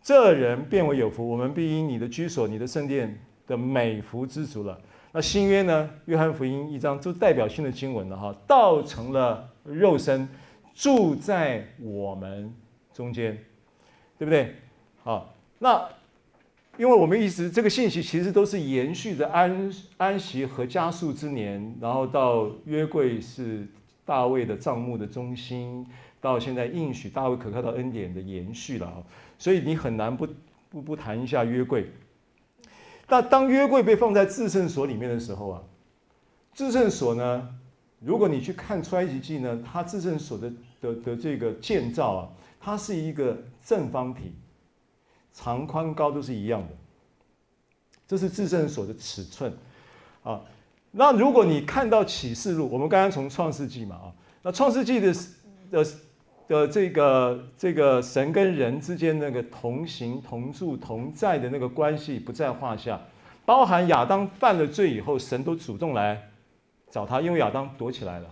[0.00, 1.28] 这人便为有福。
[1.28, 4.80] 我们必因你的居所、你的圣殿的美福知足了。
[5.10, 5.90] 那新约呢？
[6.04, 10.28] 约翰福音一章就代表性的经文了哈，道成了肉身，
[10.72, 12.54] 住在我们
[12.94, 13.36] 中间，
[14.16, 14.54] 对不对？
[15.02, 15.88] 好，那。
[16.80, 23.68] 因为我们一直这个信息其实都是延续着安安息和加数之年，然后到约柜是
[24.02, 25.86] 大卫的帐幕的中心，
[26.22, 28.96] 到现在应许大卫可靠的恩典的延续了啊，
[29.36, 30.26] 所以你很难不
[30.70, 31.86] 不不谈一下约柜。
[33.08, 35.62] 那当约柜被放在至圣所里面的时候啊，
[36.54, 37.46] 至圣所呢，
[37.98, 44.32] 如果你去看出埃及记呢，它至圣所的的的这个建造啊，它是一个正方体。
[45.32, 46.68] 长宽高都是一样的，
[48.06, 49.52] 这是自圣所的尺寸
[50.22, 50.40] 啊。
[50.92, 54.12] 那如果你看到启示录，我们刚刚从创世纪嘛啊，
[54.42, 55.14] 那创世纪的
[55.70, 55.86] 的
[56.48, 63.00] 的这个这个神跟人之间那个同行同住同在的那个关系不在话下，
[63.46, 66.28] 包含亚当犯了罪以后，神都主动来
[66.90, 68.28] 找他，因为亚当躲起来了，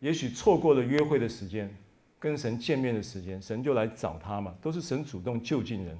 [0.00, 1.74] 也许错过了约会的时间，
[2.20, 5.98] 跟神见面的时间，神就来找他嘛，都是神主动就近人，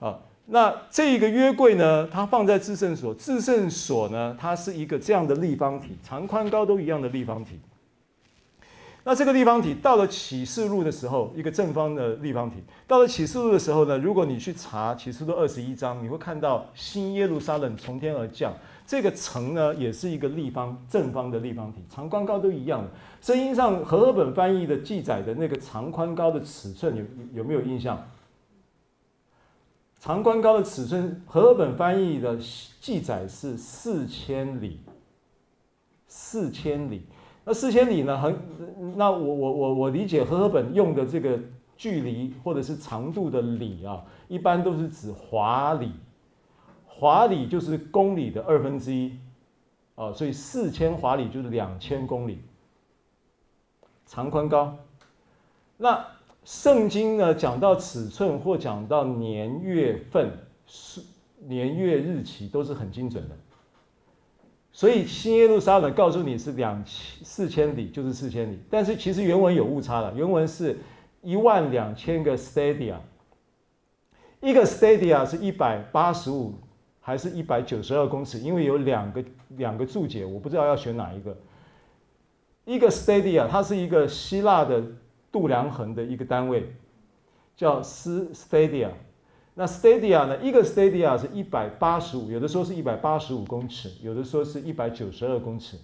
[0.00, 0.18] 啊。
[0.46, 7.60] 那这一个约柜呢，它放在至圣所，至圣所呢，它是一个这样的立方体，长宽高都一样的立方体。
[9.04, 12.56] 那这个立方体到了启示录的时候，一个正方的立方体，
[12.88, 18.52] 到了启示录的时候呢，如果你去查启示录二十一章，你会看到新耶路撒冷从天而降，
[18.92, 22.90] 这个城呢，也是一个立方正方的立方体，长宽高都一样的。
[23.22, 27.02] 圣经上和合本翻译的记载的那个长宽高的尺寸有
[27.36, 28.06] 有没有印象？
[29.98, 32.36] 长宽高的尺寸，和合本翻译的
[32.82, 34.80] 记载是四千里。
[36.06, 37.06] 四千里，
[37.46, 38.20] 那四千里呢？
[38.20, 38.38] 很，
[38.98, 41.40] 那我我我我理解和合本用的这个
[41.78, 45.92] 距离或者是长度的里啊，一般都是指华里。
[46.98, 49.18] 华里就是公里的二分之一，
[49.94, 52.40] 啊，所以四千华里就是两千公里。
[54.06, 54.76] 长宽高，
[55.76, 56.06] 那。
[56.44, 60.28] 圣经呢，讲到尺寸或讲到年月份、
[60.66, 61.00] 是
[61.38, 63.36] 年月日期都是很精准的，
[64.72, 70.80] 所以新耶路撒冷告诉你是两千四千里就是四千里，但是其实原文有误差了，原文是
[71.20, 72.96] 一万两千个 stadia，
[74.40, 76.54] 一个 stadia 是一百八十五
[77.02, 78.38] 还是一百九十二公尺？
[78.38, 79.22] 因为有两个
[79.58, 81.36] 两个注解，我不知道要选哪一个。
[82.64, 84.82] 一个 stadia 它是一个希腊的。
[85.32, 86.74] 度量衡的一个单位
[87.56, 88.90] 叫斯 stadia，
[89.54, 90.36] 那 stadia 呢？
[90.42, 95.78] 一个 stadia 是一百八十五，有的说是一百八十五公尺，有的说是一百九十二公尺。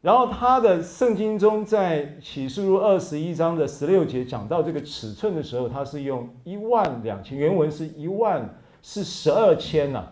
[0.00, 10.06] 然后他的圣经中在启示录二十一章的十六节讲到这个尺寸的时候，他是用一万两千，原文是一万是十二千呐，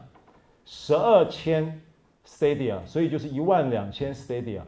[0.65, 1.81] 十二千
[2.27, 4.63] stadia，所以就是一万两千 stadia。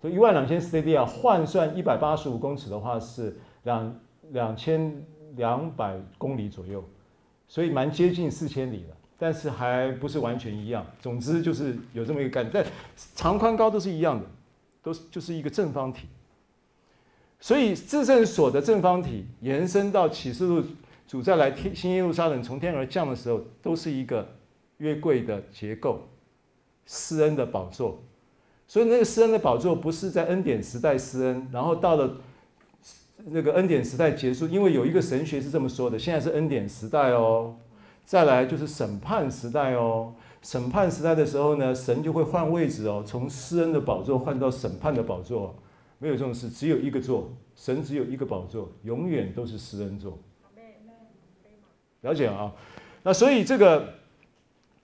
[0.00, 4.00] 所以一万两千 stadia 换算一百八十五公尺的话是两
[4.32, 5.00] 两千
[5.36, 6.84] 两百公里左右，
[7.46, 10.84] 所以蛮接近四千里的，但是还不是完全一样。
[11.00, 12.66] 总之就是有这么一个概念，但
[13.14, 14.26] 长宽高都是一样的，
[14.82, 16.08] 都是就是一个正方体。
[17.38, 20.64] 所以自证所的正方体延伸到启示录
[21.12, 24.26] 主再来天新耶路撒冷从天而降的时候，都是一个
[24.78, 26.08] 约柜的结构，
[26.86, 28.02] 施恩的宝座。
[28.66, 32.16] 所以那个施恩的宝座不是在恩典时代施恩，然后到了
[33.26, 37.56] 那个恩典时代结束，因为有一个神学是这么说的：现在是恩典时代哦，
[38.06, 40.14] 再来就是审判时代哦。
[40.40, 45.54] 审判时代的时候呢，神就会换位置哦，从施恩的宝座换到审判的宝座。
[45.98, 50.18] 没有这种事，只有一个座，神只有一个宝座，永远都是施恩座。
[52.02, 52.52] 了解啊？
[53.02, 53.94] 那所以这个。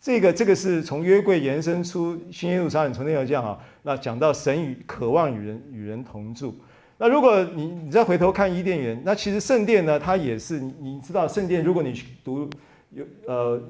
[0.01, 6.55] 这个这个是从约柜延伸出新耶路撒冷从天而降啊，那讲到神与渴望与人与人同住。
[6.99, 12.49] 那如果你你再回头看伊甸园，那其实圣殿呢，它也是你知道圣殿，如果你去读
[12.93, 13.61] 有呃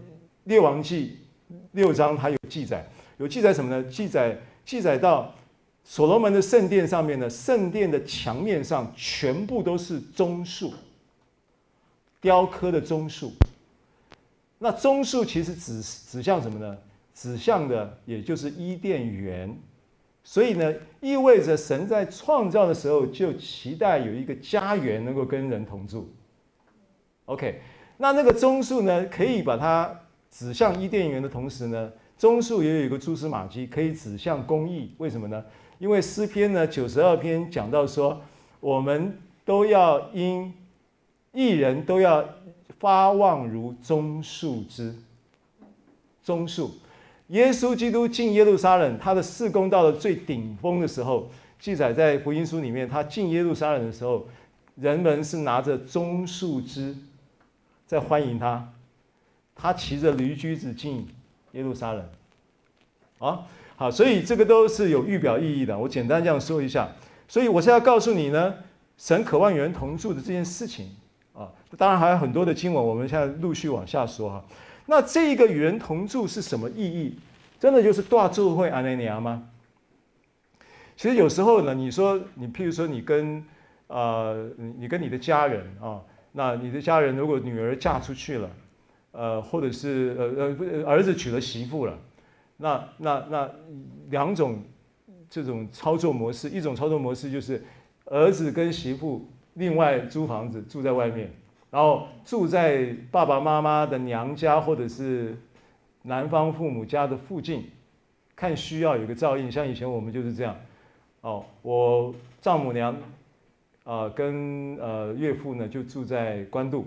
[0.44, 1.16] 列王记
[1.72, 3.82] 六章，它有记载，有记载什么呢？
[3.90, 5.34] 记载记载到
[5.82, 10.74] 所罗门的圣殿上面呢，圣殿的墙面上全部都是棕树，
[12.20, 13.32] 雕刻的棕树。
[14.58, 16.76] 那棕树其实指指向什么呢？
[17.14, 19.56] 指向的也就是伊甸园，
[20.22, 26.08] 所以呢，意味着神在创造的时候就期待有一个家园能够跟人同住。
[27.24, 27.60] OK，
[27.96, 30.00] 那那个棕树呢，可以把它
[30.30, 34.94] 指向伊甸园的同时呢，棕树也有一个蛛丝马迹，可以指向公义。
[34.98, 35.44] 为什么呢？
[35.78, 38.20] 因为诗篇呢九十二篇讲到说，
[38.60, 40.52] 我们都要因
[41.38, 42.28] 一人都要。
[42.80, 44.94] 发旺如棕树枝，
[46.22, 46.70] 棕树。
[47.26, 52.88] 耶稣基督进耶路撒冷，他的事工到了最顶峰的时候，记载在福音书里面。
[52.88, 54.28] 他进耶路撒冷的时候，
[54.76, 56.94] 人们是拿着棕树枝
[57.84, 58.72] 在欢迎他。
[59.56, 61.04] 他骑着驴驹子进
[61.50, 62.08] 耶路撒冷。
[63.18, 63.40] 啊，
[63.74, 65.76] 好，所以这个都是有预表意义的。
[65.76, 66.88] 我简单这样说一下。
[67.26, 68.54] 所以我是要告诉你呢，
[68.96, 70.94] 神渴望与人同住的这件事情。
[71.76, 74.44] 当然还有很多的经文，我们现在陆续往下说哈。
[74.86, 77.18] 那这一个与人同住是什么意义？
[77.60, 79.50] 真的就是大做会安尼尼吗？
[80.96, 83.44] 其实有时候呢，你说你譬如说你跟
[83.88, 86.00] 呃你你跟你的家人啊，
[86.32, 88.50] 那你的家人如果女儿嫁出去了，
[89.12, 91.98] 呃，或者是呃呃儿子娶了媳妇了，
[92.56, 93.50] 那那那
[94.08, 94.62] 两种
[95.28, 97.62] 这种操作模式，一种操作模式就是
[98.06, 99.28] 儿子跟媳妇。
[99.54, 101.32] 另外租房子住在外面，
[101.70, 105.36] 然后住在爸爸妈妈的娘家或者是
[106.02, 107.70] 男方父母家的附近，
[108.34, 109.52] 看需要有个照应。
[109.52, 110.56] 像以前我们就是这样，
[111.20, 112.96] 哦，我丈母娘
[113.84, 116.86] 啊、跟呃岳父呢就住在关渡，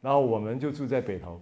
[0.00, 1.40] 然后我们就住在北投，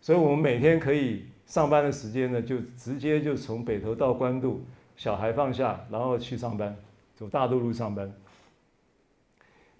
[0.00, 4.60] 所以我们每天可以上班的时间呢就直接就从北投到关渡，
[4.96, 6.76] 小孩放下然后去上班，
[7.14, 8.10] 走大渡路上班。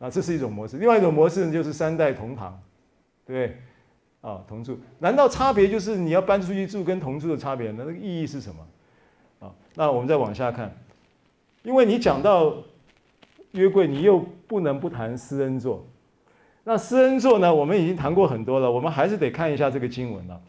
[0.03, 0.79] 啊，这是一种模式。
[0.79, 2.61] 另外一种模式呢，就是三代同堂，
[3.25, 3.57] 对？
[4.21, 4.77] 啊，同住。
[4.99, 7.71] 难道差别就是你要搬出去住跟同住的差别？
[7.71, 9.47] 那那个意义是什么？
[9.47, 10.77] 啊，那我们再往下看，
[11.63, 12.53] 因为你讲到
[13.53, 15.87] 约柜，你又不能不谈施恩座。
[16.65, 20.41] 那施恩座呢，我们已经谈过很多了，我们还是得看一下这个经文了。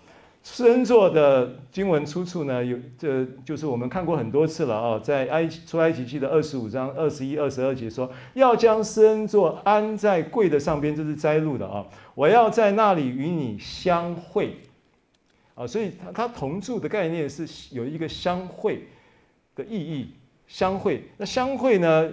[0.45, 11.85] 施恩座的经文出处呢，有这就是我们看过很多次了啊，在埃出埃及记的二十五章二十一、二十二节说，要将施恩座安在柜的上边，这是摘录的啊。
[12.13, 14.57] 我要在那里与你相会
[15.55, 18.89] 啊，所以它它同住的概念是有一个相会
[19.55, 20.09] 的意义。
[20.45, 22.11] 相会，那相会呢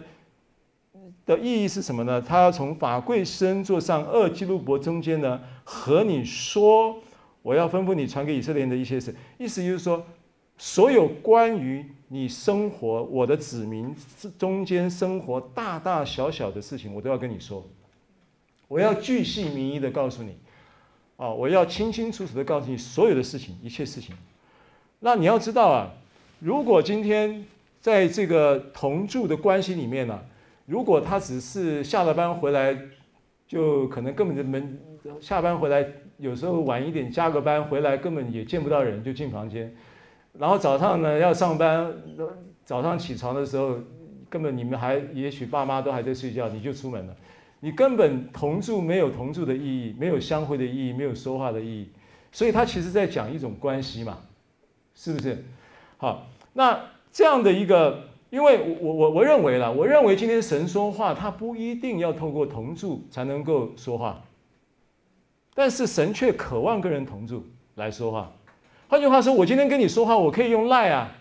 [1.27, 2.23] 的意义是什么呢？
[2.23, 6.97] 它要从法柜施恩座上二基路伯中间呢和你说。
[7.43, 10.05] 我要吩咐你传给以色列人的一些事，意思就是说，
[10.59, 13.95] 所有关于你生活、我的子民
[14.39, 17.65] 中间生活大大小小的事情，我都要跟你说。
[18.69, 20.37] 我要巨细靡遗的告诉你，
[21.17, 24.15] 啊，我要清清楚楚的告诉你所有的事情，一切事情。
[24.99, 25.91] 那你要知道啊，
[26.41, 27.45] 如果今天
[27.81, 30.21] 在这个同住的关系里面呢，
[30.67, 32.77] 如果他只是下了班回来，
[33.49, 34.63] 就可能根本就没
[35.21, 35.85] 下班回来。
[36.21, 39.75] 有时候晚一点加个班回来，根本也见不到人，就进房间。
[40.39, 41.93] 然后早上呢要上班，
[42.65, 43.77] 早上起床的时候，
[44.29, 47.17] 根本你们还也许爸妈都还在睡觉，你就出门了。
[47.61, 51.89] 你根本同住没有同住的意义，没有相会的意义，没有说话的意义。
[52.33, 54.19] 所以他其实在讲一种关系嘛，
[54.95, 55.45] 是不是？
[55.97, 64.23] 好，那这样的一个，因为我我我认为啦，我认为今天神说话，他不一定要透过同住才能够说话。
[65.55, 68.33] 但是神却渴望跟人同住来说话。
[68.89, 71.13] 换句话说，我今天跟你说话，我可以用赖啊，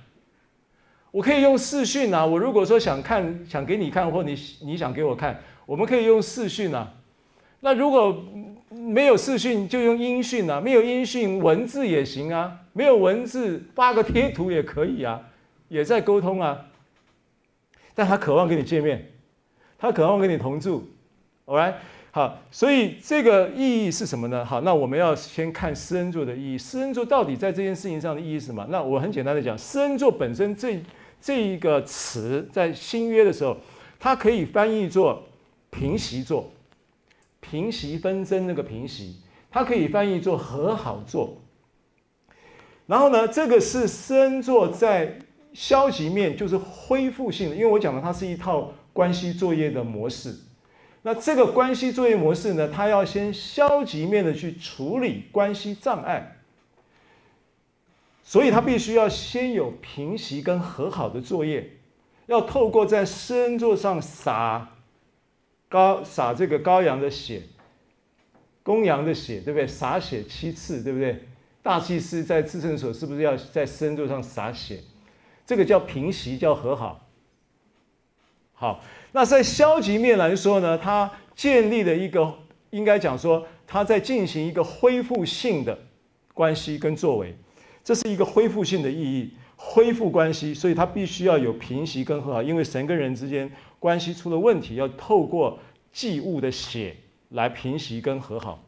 [1.11, 2.25] 我可以用视讯啊。
[2.25, 6.91] 我如果说想看，想给你看，或你你想给我看，我们可以用视讯啊。
[7.59, 8.23] 那如果
[8.69, 10.61] 没有视讯，就用音讯啊。
[10.61, 12.57] 没有音讯，文字也行啊。
[12.73, 15.21] 没有文字，发个贴图也可以啊，
[15.67, 16.65] 也在沟通啊。
[17.93, 19.11] 但他渴望跟你见面，
[19.77, 20.87] 他渴望跟你同住
[21.45, 21.73] ，all right？
[22.11, 24.43] 好，所以这个意义是什么呢？
[24.43, 26.57] 好，那我们要先看施恩座的意义。
[26.57, 28.65] 施恩座到底在这件事情上的意义是什么？
[28.69, 30.81] 那我很简单的讲，施恩座本身这
[31.21, 33.55] 这一个词在新约的时候，
[33.99, 35.21] 它可以翻译作
[35.69, 36.49] 平息座，
[37.41, 39.17] 平息纷争那个平息，
[39.51, 41.37] 它可以翻译作和好座。
[42.87, 45.19] 然后呢，这个是施恩座在
[45.53, 50.35] 消极面，就是恢复性的，因为我讲的它是一套关系作业的模式。
[51.01, 56.35] 那这个关系作业模式呢，它要先消极面的去处理关系障碍，
[58.21, 61.77] 所以它必须要先有平息跟和好的作业，
[62.25, 64.75] 要透过在施恩座上撒
[65.69, 67.43] 高撒这个羔羊的血，
[68.61, 69.65] 公羊的血，对不对？
[69.65, 71.27] 撒血七次，对不对？
[71.63, 74.81] 大祭司在自圣所是不是要在施恩座上撒血？
[75.45, 77.07] 这个叫平息，叫和好。
[78.53, 78.83] 好。
[79.11, 82.31] 那在消极面来说呢，它建立了一个，
[82.69, 85.77] 应该讲说，它在进行一个恢复性的
[86.33, 87.35] 关系跟作为，
[87.83, 95.57] 这是一个恢复性的意义，恢复关系，所以它必须要有平息跟和好，因为神跟人之间关系出了问题，要透过
[95.91, 96.95] 祭物的血
[97.29, 98.63] 来平息跟和好，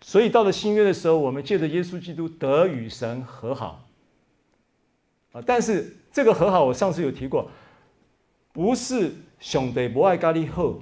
[0.00, 3.86] 所以到了新约的时候，我们借着耶稣基督得与神和好，
[5.30, 7.48] 啊，但是这个和好，我上次有提过，
[8.52, 9.12] 不是。
[9.42, 10.80] 兄弟不爱咖喱后，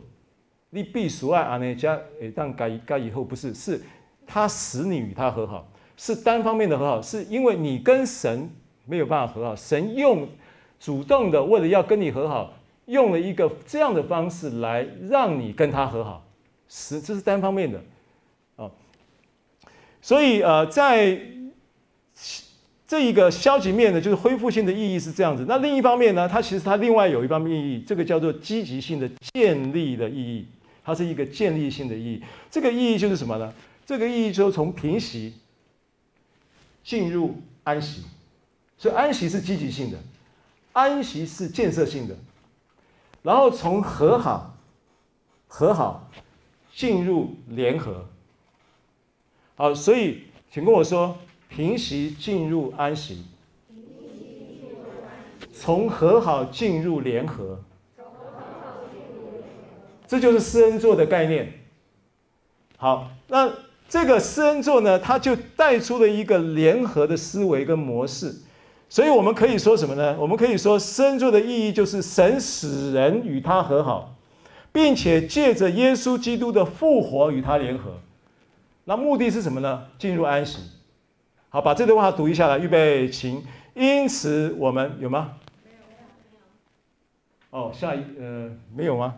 [0.68, 3.80] 你必须爱阿内加诶，但该该以后不是，是
[4.26, 8.50] 他使你与他和好，是单方面的和好，是因为你跟神
[8.84, 10.28] 没有办法和好，神用
[10.78, 12.52] 主动的为了要跟你和好，
[12.84, 16.22] 用了一个这样的方式来让你跟他和好，
[16.68, 17.82] 是这是单方面的，
[18.56, 18.70] 啊，
[20.02, 21.18] 所以呃在。
[22.90, 25.44] 这一个消极面呢，就是恢复性的意义是这样子。
[25.46, 30.44] 那另一方面呢，它其实它另外有一方面意义，这个叫做积极性的建立的意义，
[30.82, 32.20] 它是一个建立性的意义。
[32.50, 33.54] 这个意义就是什么呢？
[33.86, 35.34] 这个意义就是从平息
[36.82, 38.02] 进入安息，
[38.76, 39.98] 所以安息是积极性的，
[40.72, 42.16] 安息是建设性的。
[43.22, 44.56] 然后从和好
[45.46, 46.10] 和好，
[46.74, 48.04] 进入联合。
[49.54, 51.16] 好，所以请跟我说，
[51.50, 53.24] 平息进入安息，
[55.52, 57.58] 从和好进入联合，
[60.06, 61.52] 这就是施恩座的概念。
[62.76, 63.52] 好，那
[63.88, 68.34] 这个施恩座呢，它就带出了一个联合的思维跟模式。
[68.88, 70.16] 所以我们可以说什么呢？
[70.18, 74.14] 我们可以说，施恩座的意义就是神使人与他和好，
[74.72, 77.98] 并且借着耶稣基督的复活与他联合。
[78.84, 79.82] 那目的是什么呢？
[79.98, 80.60] 进入安息。
[81.52, 83.42] 好，把这段话读一下来，预备，请。
[83.74, 85.32] 因此，我们有吗？
[85.64, 85.70] 没
[87.58, 87.58] 有。
[87.60, 89.16] 哦，下一呃，没有吗？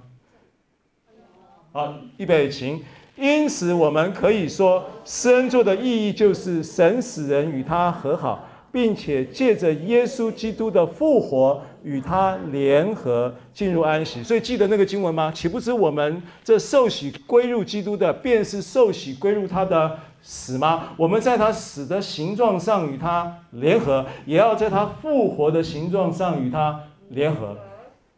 [1.72, 2.83] 好，预备，请。
[3.16, 8.49] 因此，我们可以说，施恩座的意义就是神使人与他和好。
[8.72, 15.30] 并且借着耶稣基督的复活与他联合进入安息，所以记得那个经文吗？
[15.30, 20.95] 岂不知我们这受洗归入基督的，便是受洗归入他的死吗？
[20.97, 27.59] 我们在他死的形状上与他联合，也要在他复活的形状上与他联合。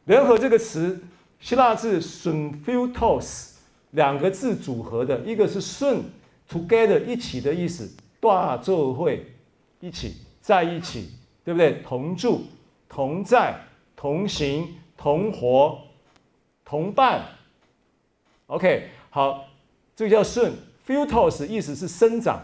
[0.05, 1.03] 联合这个词，
[1.41, 3.53] 希腊字 symphytos
[3.93, 6.03] 两个字组合的，一个是 syn
[6.49, 7.91] together 一起的意思，
[8.21, 9.35] 大作会
[9.81, 10.17] 一起。
[10.45, 11.09] 在一起，
[11.43, 11.81] 对不对？
[11.83, 12.43] 同住、
[12.87, 13.59] 同在、
[13.97, 15.79] 同行、同活、
[16.67, 17.23] 同伴。
[18.49, 19.47] OK，好，
[19.97, 20.53] 这个叫顺
[20.87, 22.41] futos 意思是生长。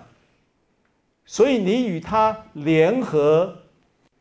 [1.25, 3.57] 所以你与他联合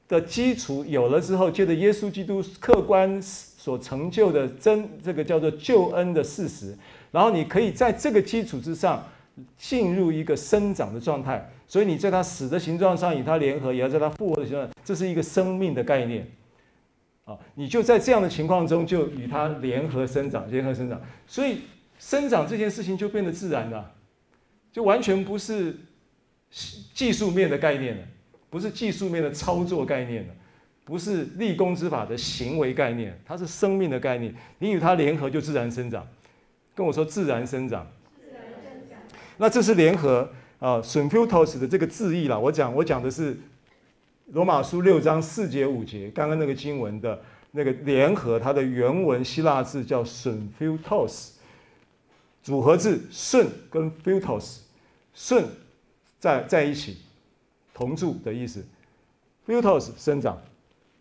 [0.08, 6.78] 的基础有了之后，借着耶稣基督客观所成就的真，这个叫做救恩的事实，
[7.12, 9.04] 然后你可以在这个基础之上
[9.58, 11.50] 进入一个生长的状态。
[11.68, 16.28] 所以你在他死的形状上与他联合，也要在他复活的形状，这是一个生命的概念，
[17.26, 21.60] 啊，你就在这样的情况中就与他联合生长，联合生长，所以
[22.00, 23.92] 生长这件事情就变得自然了，
[24.72, 25.76] 就完全不是
[26.94, 28.04] 技术面的概念了，
[28.50, 30.34] 不是技术面的操作概念了，
[30.86, 36.08] 不是立功之法的行为概念，它是生命的概念，你与它联合就自然生长，
[36.76, 37.86] 跟我说自然生长，
[38.20, 39.00] 自然生长，
[39.38, 40.30] 那这是联合。
[40.60, 43.38] 啊 symphytos 的这个字义啦，我讲我讲的是
[44.34, 47.18] 罗马书六章四节五节，刚刚那个经文的
[47.52, 51.30] 那个联合，它的原文希腊字叫 symphytos
[52.50, 55.44] 组合字顺跟 phytos，syn
[56.18, 56.98] 在在一起
[57.76, 58.66] 同住的意思
[59.48, 60.36] ，phytos 生长，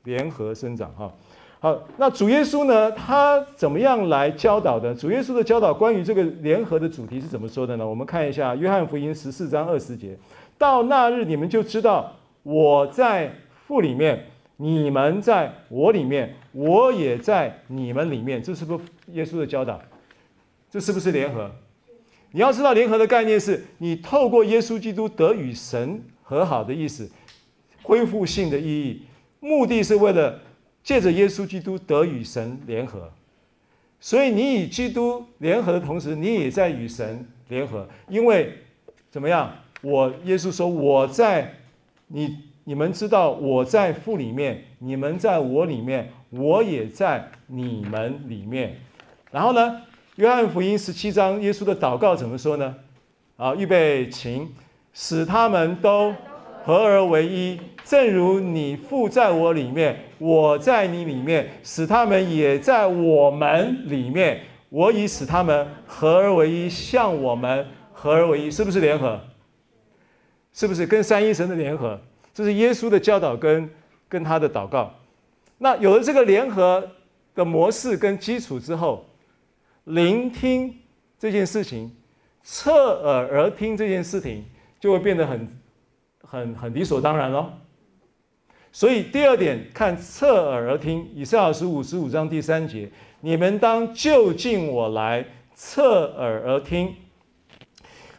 [0.04, 1.10] 联合生长哈。
[1.58, 2.92] 好，那主耶稣呢？
[2.92, 4.94] 他怎么样来教导的？
[4.94, 7.88] 主耶稣的教导关于这个联合的主题是怎么说的呢？
[7.88, 10.18] 我们看一下《约翰福音》十四章二十节
[10.58, 13.34] ：“到那日，你们就知道我在
[13.66, 14.26] 父里面，
[14.58, 19.80] 你们在我里面，我也在你们里面。”这是不是耶稣的教导？
[20.70, 21.50] 这是不是联合？
[22.32, 27.10] 你要知道，联合的概念是你透过耶稣基督得与神和好的意思，
[27.82, 29.02] 恢复性的意义，
[29.40, 30.40] 目的是为了。
[30.80, 33.12] 借着耶稣基督得与神联合，
[34.00, 37.86] 所以你与基督联合的同时，你也在与神联合。
[38.08, 38.54] 因为
[39.10, 39.52] 怎么样？
[39.82, 41.52] 我耶稣说我在
[42.06, 48.78] 你，你们知道我在父里面，你们在我里面，我也在你们里面。
[49.30, 49.82] 然后呢？
[50.18, 52.74] 约翰福音十七章，耶稣的祷告怎么说呢？
[53.36, 54.52] 好，预备，请
[54.92, 56.12] 使他们都
[56.64, 57.56] 合而为一。
[57.84, 64.40] 正如你父在我里面，我在你里面，使他们也在我们里面。
[64.70, 69.20] 我已使他们合而为一，像我们合而为一，是不是联合？
[70.52, 71.96] 是不是跟三一神的联合？
[72.34, 73.70] 这是耶稣的教导跟
[74.08, 74.92] 跟他的祷告。
[75.58, 76.90] 那有了这个联合
[77.36, 79.04] 的模式跟基础之后，
[79.88, 80.74] 聆听
[81.18, 81.90] 这件事情，
[82.42, 82.72] 侧
[83.02, 84.44] 耳而听这件事情，
[84.78, 85.60] 就会变得很
[86.22, 87.50] 很很理所当然喽。
[88.70, 92.90] 所以第二点，看侧耳而听，以赛亚书五十五章第三节，
[93.22, 95.24] 你们当就近我来，
[95.54, 96.94] 侧耳而听。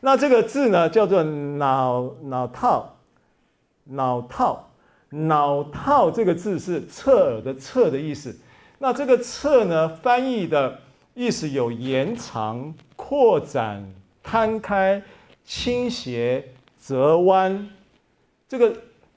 [0.01, 2.97] 那这个字呢，叫做脑脑套，
[3.83, 4.71] 脑套，
[5.11, 8.35] 脑套这个字是侧耳的侧的意思。
[8.79, 10.79] 那这个侧呢，翻译的
[11.13, 13.93] 意思有延长、扩展、
[14.23, 15.01] 摊开、
[15.43, 16.49] 倾斜、
[16.81, 17.69] 折弯。
[18.47, 18.73] 这个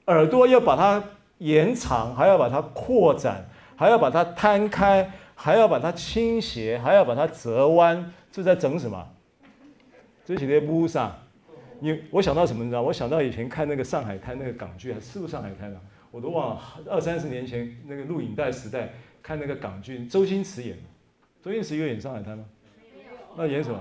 [0.07, 1.03] 耳朵要把它。
[1.39, 9.05] 延长，还要把它扩展，还要把它摊开，还要把它倾斜，还要把它折弯，这在整什么？
[10.23, 11.13] 这些屋上，
[11.81, 12.63] 你我想到什么？
[12.63, 12.81] 你知道？
[12.81, 15.81] 我想到以前看那个上海滩那个港剧，还是不是上海滩啊？
[16.11, 16.61] 我都忘了。
[16.89, 20.83] 二三十年前那个录影带时代看那个港剧，周星驰演的。
[21.43, 22.45] 周星驰有演上海滩吗？
[23.35, 23.77] 那演什么？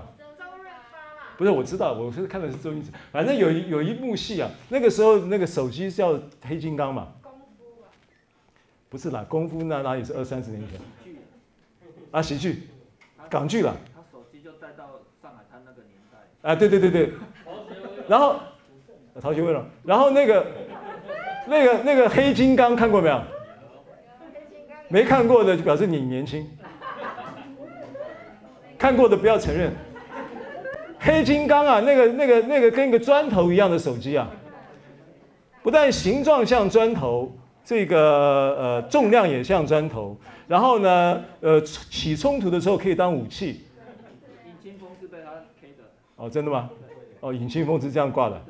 [1.39, 2.91] 不是，我知道，我是看的是周星驰。
[3.13, 7.13] 反正有一有一幕戏啊，那个时候那个手机叫黑金刚嘛。
[7.23, 7.87] 功夫啊？
[8.91, 10.81] 不是啦，功夫那哪里是二三十年前？
[12.11, 12.69] 啊，喜剧，
[13.31, 13.75] 港剧啦。
[13.95, 16.51] 他手机就带到上海滩那个年代。
[16.51, 17.13] 啊，对对对对。
[18.09, 18.41] 然后，
[19.21, 19.65] 陶学威了。
[19.85, 20.47] 然后那个
[21.47, 23.23] 那个那个黑金刚看过没有？
[24.89, 26.45] 没看过的就表示你年轻。
[28.83, 29.73] 看过的不要承认。
[30.99, 34.29] 黑金刚啊，那个、那个、那个跟一个砖头一样的手机啊，
[35.63, 37.33] 不但形状像砖头，
[37.65, 37.97] 这个
[38.59, 40.17] 呃重量也像砖头，
[40.49, 43.61] 然后呢，呃起冲突的时候可以当武器。
[44.47, 45.31] 引擎风是被他
[45.61, 45.85] K 的。
[46.17, 46.69] 哦，真的吗？
[47.21, 48.43] 哦，引擎风是这样挂的。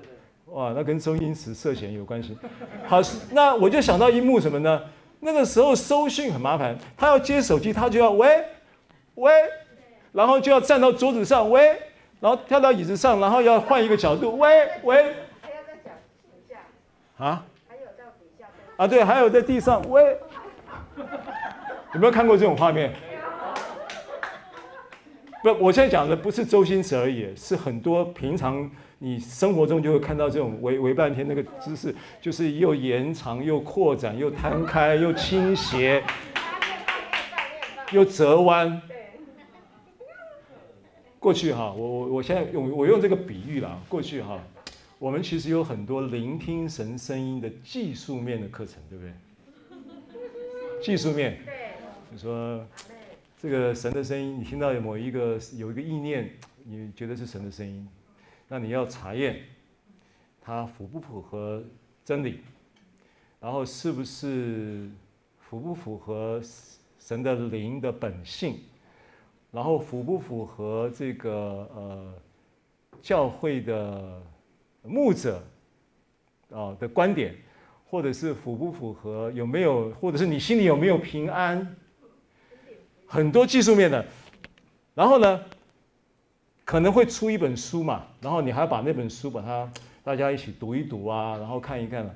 [0.46, 2.38] 哇，那跟周星驰涉嫌有关系。
[2.86, 3.02] 好，
[3.32, 4.80] 那我就想到一幕什么呢？
[5.20, 8.42] 那个时候收讯很麻烦，他要接手机，他就要喂
[9.16, 9.30] 喂，
[10.12, 11.76] 然后就要站到桌子上喂。
[12.20, 14.48] 然后跳到椅子上，然后要换一个角度，喂
[14.84, 14.96] 喂，
[15.40, 15.92] 还要再讲
[16.36, 16.56] 一下
[17.16, 17.44] 啊？
[17.68, 18.46] 还有在底下
[18.76, 18.86] 啊？
[18.86, 20.16] 对，还有在地上喂。
[21.94, 22.92] 有没有看过这种画面？
[25.42, 36.00] 不，我现在讲的不是周星驰而已，是很多平常你生活中就会看到这种围围半天那个姿势，就是又延长又扩展又摊开又倾斜，
[37.90, 38.80] 又折弯。
[41.22, 43.80] 过去哈，我我我现在用我用这个比喻啦。
[43.88, 44.42] 过去哈，
[44.98, 49.14] 我们其实有很多聆听神声音的技术面的课程，对不对？
[50.82, 51.38] 技术面，
[52.10, 52.66] 就说
[53.40, 56.28] 这个神的声音，你听到有某一个有一个意念，
[56.64, 57.88] 你觉得是神的声音，
[58.48, 59.42] 那你要查验
[60.40, 61.62] 它符不符合
[62.04, 62.40] 真理，
[63.38, 64.90] 然后是不是
[65.38, 66.42] 符不符合
[66.98, 68.58] 神的灵的本性。
[69.52, 72.14] 然后符不符合这个呃
[73.02, 74.20] 教会的
[74.82, 75.42] 牧者
[76.50, 77.34] 啊的观点，
[77.88, 81.76] 或者是符不符合有没有，或者是你心里有没有平安？
[83.06, 84.02] 很多技术面的。
[84.94, 85.40] 然后呢，
[86.64, 89.70] 可能会出一本书嘛，然后你还要把那本书把它
[90.02, 92.14] 大家一起读一读啊，然后看一看，然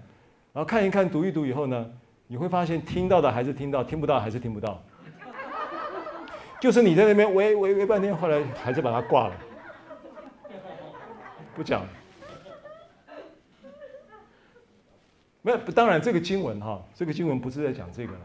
[0.55, 1.91] 后看一看读一读以后呢，
[2.29, 4.83] 你会发现听到的还是听到，听不到还是听不到。
[6.67, 9.37] 就是你在那边喂喂喂半天，后来还是把它挂了，
[11.55, 11.89] 不讲了。
[15.43, 18.19] 没有，当然这个经文哈，这个经文不是在讲这个了。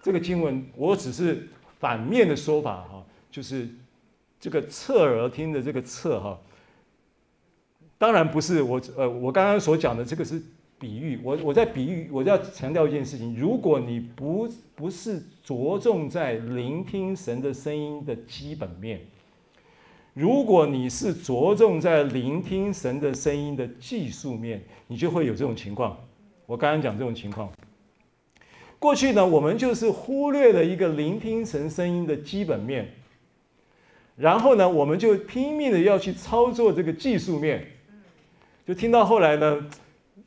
[0.00, 1.46] 这个经文我只是
[1.78, 3.68] 反面的说法哈，就是
[4.40, 6.38] 这个侧耳听的这个侧哈，
[7.98, 10.42] 当然不是我呃我刚刚所讲的这个是。
[10.80, 18.98] 比喻，我我在比喻，我要强调一件事情：如果你不不是着重在聆听神的声音的基本面，
[20.14, 25.94] 如果你是着重在聆听神的声音的技术面，你就会有这种情况。
[26.46, 27.52] 我刚刚讲这种情况，
[28.78, 32.88] 过去呢，我们就是忽略了一个聆听神声音的基本面，
[34.16, 37.66] 然后呢，我们就拼命的要去操作这个技术面，
[38.66, 39.68] 就听到后来呢。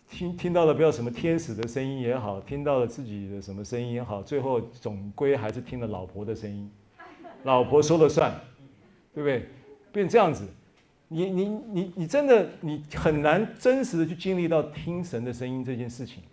[0.10, 6.70] 听听到了，不要什么天使的声音也好，听到了自己的什么声音也好，最后总归还是听了老婆的声音，
[7.44, 8.32] 老婆说了算，
[9.14, 9.50] 对不对？
[9.92, 10.48] 变这样子，
[11.08, 16.24] 你你你你真的你很难真实的去经历到听神的声音这件事情。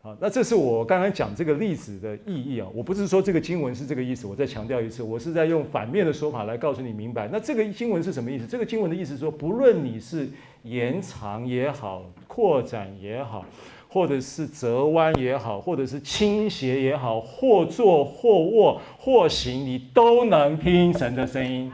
[0.00, 7.28] 好，那这是我刚刚讲这个例子的意义啊，我不是说这个经文是这个意思，我再强调一次，我是在用反面的说法来告诉你明白。
[7.32, 8.46] 那这个经文是什么意思？
[8.46, 10.28] 这个经文的意思说，不论你是
[10.62, 13.44] 延长也好，扩展也好，
[13.88, 21.72] 或者是折弯也好，或者是倾斜也好，或坐或卧或行，你都能听神的声音。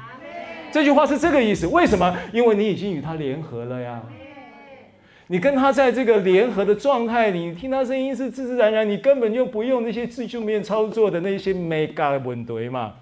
[0.73, 1.67] 这句话是这个意思。
[1.67, 2.17] 为什么？
[2.33, 4.03] 因为你已经与他联合了呀。
[5.27, 12.95] 你跟他在这个联合的状态里，你听他声音是自自然然，你根本就不用那些技术面操作的那些眉角问题嘛。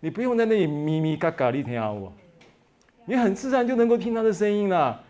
[0.00, 2.12] 你不用在那里咪咪嘎嘎的听我，
[3.04, 5.02] 你很自然就能够听他的声音了。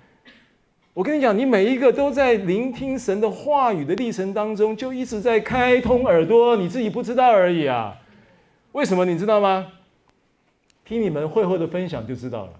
[0.94, 7.96] 我跟你讲，你每一个都在聆听神的话语的历程当中，就一直在开通耳朵，你自己不知道而已啊。
[8.72, 9.66] 为什么你知道吗？
[10.84, 12.52] 听你们会后的分享就知道了。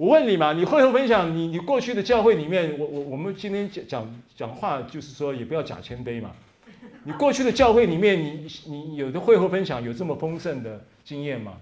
[0.00, 6.30] 我问你嘛，你会后分享，你你过去的教会里面，我我我们今天讲讲讲话，就是说也不要假谦卑嘛。
[7.04, 11.52] 你过去的教会里面，你你有的会后分享有这么丰盛的经验吗？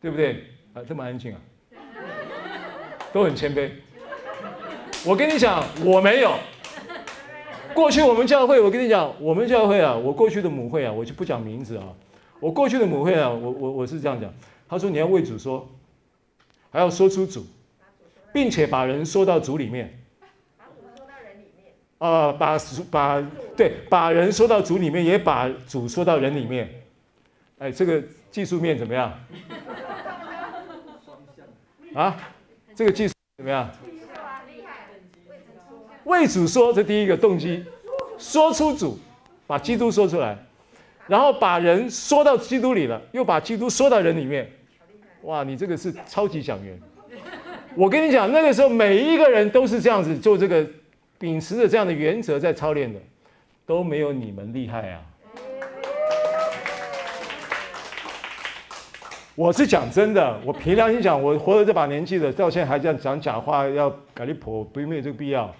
[0.00, 0.44] 对不对？
[0.74, 1.40] 啊，这么安静啊。
[3.12, 3.68] 都很谦卑。
[5.04, 6.34] 我跟你讲，我没有。
[7.74, 11.84] 过去我们教会，我跟你讲，我们教会啊，我过去的母会啊，我就不讲名字啊。
[12.38, 14.32] 我过去的母会啊，我我我是这样讲，
[14.68, 15.68] 他说你要为主说，
[16.74, 17.46] 还要说出主，
[18.32, 19.96] 并且把人说到主里面。
[20.18, 21.72] 把主说到人里面。
[21.98, 22.58] 啊，把
[22.90, 26.68] 把对，把人说到主里面，也把主说到人里面。
[27.58, 29.16] 哎，这个技术面怎么样？
[31.94, 32.16] 啊，
[32.74, 33.70] 这个技术怎么样？
[36.02, 37.64] 为主说，这第一个动机，
[38.18, 38.98] 说出主，
[39.46, 40.36] 把基督说出来，
[41.06, 44.50] 然后把人说到基督里了，又把基督说到人里面。
[45.24, 46.78] 哇，你这个是超级讲员。
[47.74, 50.64] 我跟你讲，那个时候每一个人都是这样子做这个，
[51.18, 53.00] 秉持着这样的原则在操练的，
[53.66, 55.00] 都没有你们厉害啊。
[59.34, 65.52] 我是讲真的，我凭良心讲，我活到这把年纪了，到现在还这样讲假话，要改立婆，不没有这个必要。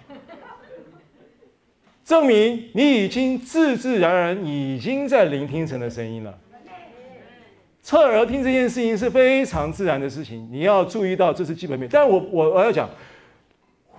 [2.05, 6.37] 证明你已经自自然然已经在聆听神的声音了。
[7.85, 11.87] 侧耳听这件事情是非常自然的事情，你要注意到这是基本面。
[11.91, 12.89] 但我我我要讲，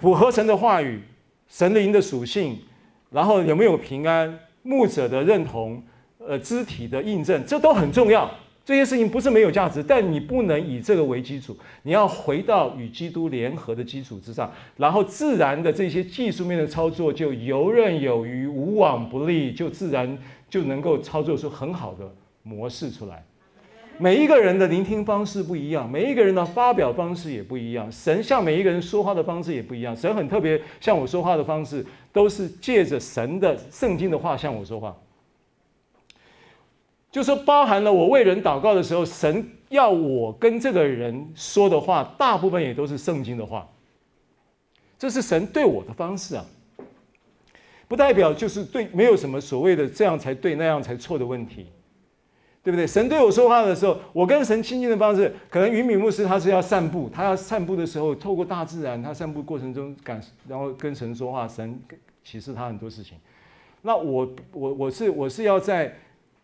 [0.00, 1.00] 符合神的话语、
[1.46, 2.58] 神灵的属性，
[3.10, 5.80] 然后有没有平安、牧者的认同、
[6.18, 8.28] 呃肢体的印证，这都很重要。
[8.64, 20.18] 这些事情不是没有价值，但你不能以这个为基础，你要回到与基督联合的基础之上，然后自然的这些技术面的操作就游刃有余、无往不利，就自然
[20.50, 22.12] 就能够操作出很好的
[22.42, 23.24] 模式出来。
[23.98, 29.96] 每一个人的聆听方式不一样，每一个人的发表方式也不一样，神向每一个人说话的方式也不一样。
[29.96, 34.94] 神很特别，向我说话的方式都是借着神的圣经的话向我说话。
[37.10, 43.66] 就是包含了我为人祷告的时候，神要我跟这个人说的话，大部分也都是圣经的话。
[44.98, 46.44] 这是神对我的方式啊，
[47.88, 51.66] 不代表就是对，没有什么所谓的这样才对，那样才错的问题，
[52.66, 52.84] 对不对？
[52.84, 61.80] 神对我说话的时候，我跟神亲近的方式，可能云敏牧师他是要散步，他要散步的时候，透过大自然，他散步过程中感，然后跟神说话，神
[62.24, 63.16] 启示他很多事情。
[63.82, 65.96] 那我我我是我是要在。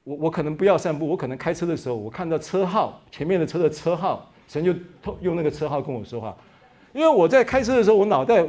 [0.05, 4.75] 我我可能不要散步，我可能开车的时候，我看到车号前面的车的车号，神就
[5.20, 6.37] 用那个车号跟我说话，
[6.93, 8.45] 因为我在开车的时候，我脑袋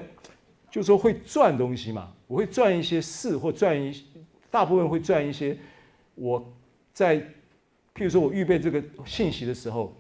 [0.71, 4.03] 就说会转东西嘛，我会转一些事或转一，
[4.49, 5.55] 大部分会转一些，
[6.15, 6.43] 我
[6.91, 7.24] 在
[7.95, 9.95] 譬如说我预备这个信息的时候，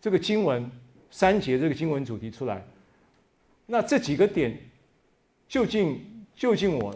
[0.00, 0.70] 这个经文
[1.10, 2.64] 三节这个经文主题出来，
[3.66, 4.56] 那这几个点
[5.48, 6.94] 就近就近我。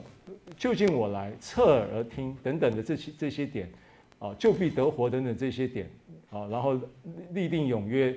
[0.57, 3.69] 就近我来，侧耳而听等等的这些这些点，
[4.19, 5.91] 啊，就必得活等等这些点，
[6.31, 6.81] 啊，然后
[7.33, 8.17] 立定永约，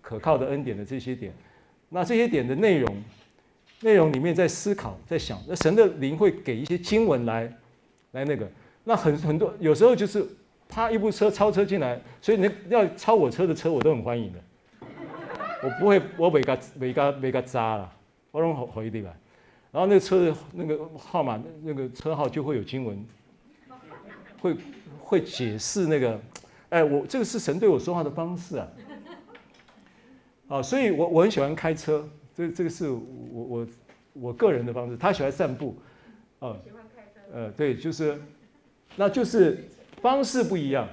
[0.00, 1.32] 可靠的恩典的这些点，
[1.90, 2.96] 那这些点的内容，
[3.82, 7.44] 内容里面在思考，在想，那神的灵会给一些经文来，
[8.12, 8.50] 来那个，
[8.82, 10.26] 那很很多有时候就是
[10.68, 14.38] 啪一部车超车进来，所以你要超我车的车我都很欢迎的，
[15.62, 17.92] 我不会我没个没个没个渣了，
[18.30, 19.14] 我拢好好一点吧。
[19.70, 23.06] 然后那个车的那个号码，那个车号就会有经文，
[24.40, 24.56] 会
[25.00, 26.20] 会解释那个，
[26.68, 28.68] 哎，我这个是神对我说话的方式啊，
[30.46, 33.00] 啊，所以我我很喜欢开车，这这个是我
[33.32, 33.66] 我
[34.12, 34.96] 我个人的方式。
[34.96, 35.76] 他喜欢散步，
[36.38, 38.16] 啊，喜欢开车，呃，对，就是，
[38.94, 39.68] 那就是
[40.04, 40.86] 方式不一样。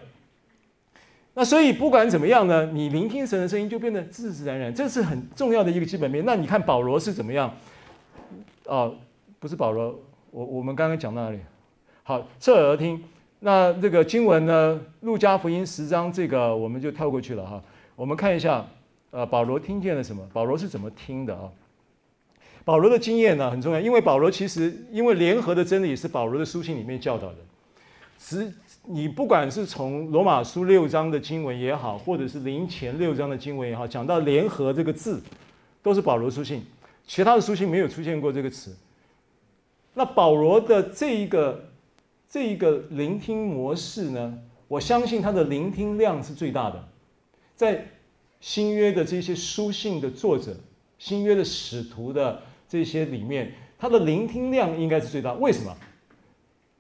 [1.34, 6.24] 那所以不管怎么样呢，你聆听神的声音就变得自自然然，这是很重要的一个基本面。
[6.26, 7.54] 那你看保罗是怎么样？
[8.68, 8.96] 哦，
[9.38, 10.00] 不是保罗，
[10.30, 11.40] 我我们刚刚讲到哪里？
[12.04, 13.04] 好，侧耳听。
[13.42, 17.62] 那这个经文呢，《路加福音》十章，这个我们就跳过去了哈。
[17.98, 18.66] 我们看一下，
[19.10, 20.26] 呃，保罗听见了什么？
[20.32, 21.52] 保罗是怎么听的啊？
[22.64, 27.36] 保罗的经验呢很重要，因为保罗其实因为联合的真理是保罗的书信里面教导的。
[28.20, 28.54] 十
[28.84, 35.22] 你不管是从罗马书六章的经文也好，或者是林前六章的经文也好，讲到联合这个字，
[35.84, 36.64] 都是保罗书信。
[37.06, 38.76] 其他的书信没有出现过这个词。
[39.94, 41.70] 那保罗的这一个
[42.30, 46.88] 这一个聆听模式呢，我相信他的聆听量是最大的。
[47.56, 47.86] 在
[48.40, 50.56] 新约的这些书信的作者、
[50.98, 55.34] 新约的使徒的这些里面，他的聆听量应该是最大。
[55.34, 55.76] 为什么？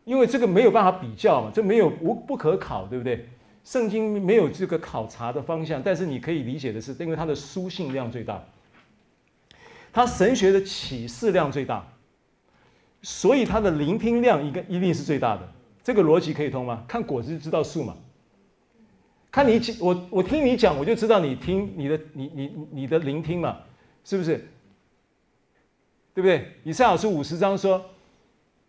[0.03, 3.27] 因为这个没有办法比较嘛，这没有无不可考，对不对？
[3.63, 8.43] 圣经没有这个考察的方向，但是你可以理解的是，因为他的书信量最大。
[9.93, 11.85] 他神学的启示量最大，
[13.01, 15.47] 所以他的聆听量应该一定是最大的。
[15.83, 16.83] 这个逻辑可以通吗？
[16.87, 17.95] 看果子就知道树嘛。
[19.29, 23.57] 看你讲我我听你讲，我就知道你听你的你你你的聆听嘛，
[24.03, 24.37] 是不是？
[26.13, 26.51] 对不对？
[26.63, 27.83] 以赛亚书五十章说：“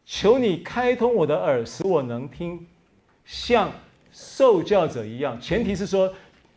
[0.05, 2.67] 求你开通我的耳，使我能听，
[3.25, 3.71] 像
[4.13, 5.41] 受教者一样。
[5.41, 6.13] 前提是说，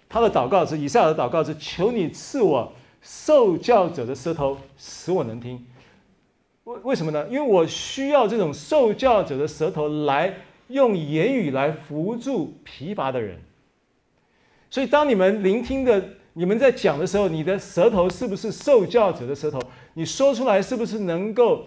[0.10, 5.66] 他的祷告是以赛亚的祷告是：求你赐我受教者的舌头，使我能听。
[6.66, 7.28] 为为什么呢？
[7.30, 10.34] 因为我需要这种受教者的舌头来
[10.68, 13.40] 用言语来扶助疲乏的人。
[14.72, 19.62] 所以，当你们聆听的，你们在讲的时候，你的舌头是不是受教者的舌头？
[19.94, 21.66] 你说出来是不是能够？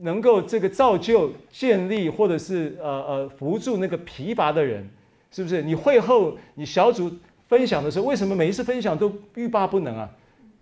[0.00, 4.88] 能够这个造就、建立，或者是呃呃扶助那个疲乏的人，
[5.30, 5.62] 是不是？
[5.62, 7.10] 你会后你小组
[7.48, 10.10] 分享的时候，为什么每一次分享都欲罢不能啊？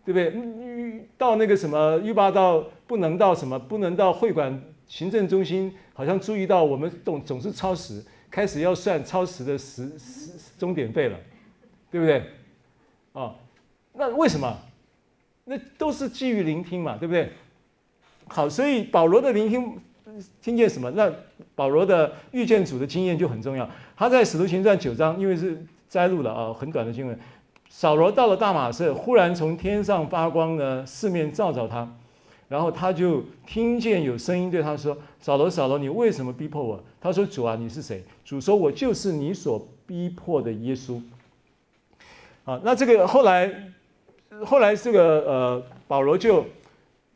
[0.05, 1.07] 对不对？
[1.19, 11.19] 到那个什么欲罢到不能到什么不能到会馆行政中心，好像注意到我们总总是超时，开始要算超时的时时钟点费了，
[11.91, 12.23] 对不对？
[13.13, 13.35] 哦，
[13.93, 14.57] 那为什么？
[15.45, 17.31] 那都是基于聆听嘛，对不对？
[18.29, 19.79] 好，所以保罗的聆听
[20.43, 20.91] 听见什么？
[20.91, 21.13] 那
[21.55, 23.69] 保罗的遇见主的经验就很重要。
[23.97, 27.19] 他在使徒行传九章，因为是摘录了啊，很短的经文。
[27.69, 31.89] 扫罗到了大马色，忽然从天上发光呢，四面照着他，
[32.49, 41.01] 然后他就听见有声音对他说：“扫罗，扫罗，你为什么逼迫我？”他说：“主啊，你是谁？”主说：“我就是你所逼迫的耶稣。”
[42.45, 43.53] 啊，那这个后来，
[44.45, 46.45] 后来这个呃，保罗就。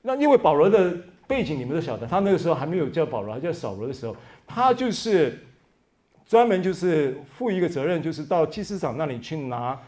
[0.03, 0.96] 那因为保罗的
[1.26, 5.38] 背景你们都晓得，他那个时候还没有叫保罗，还叫扫罗的时候，他就是
[6.26, 9.78] 专门就是负一个责任，就是到祭司长那里去拿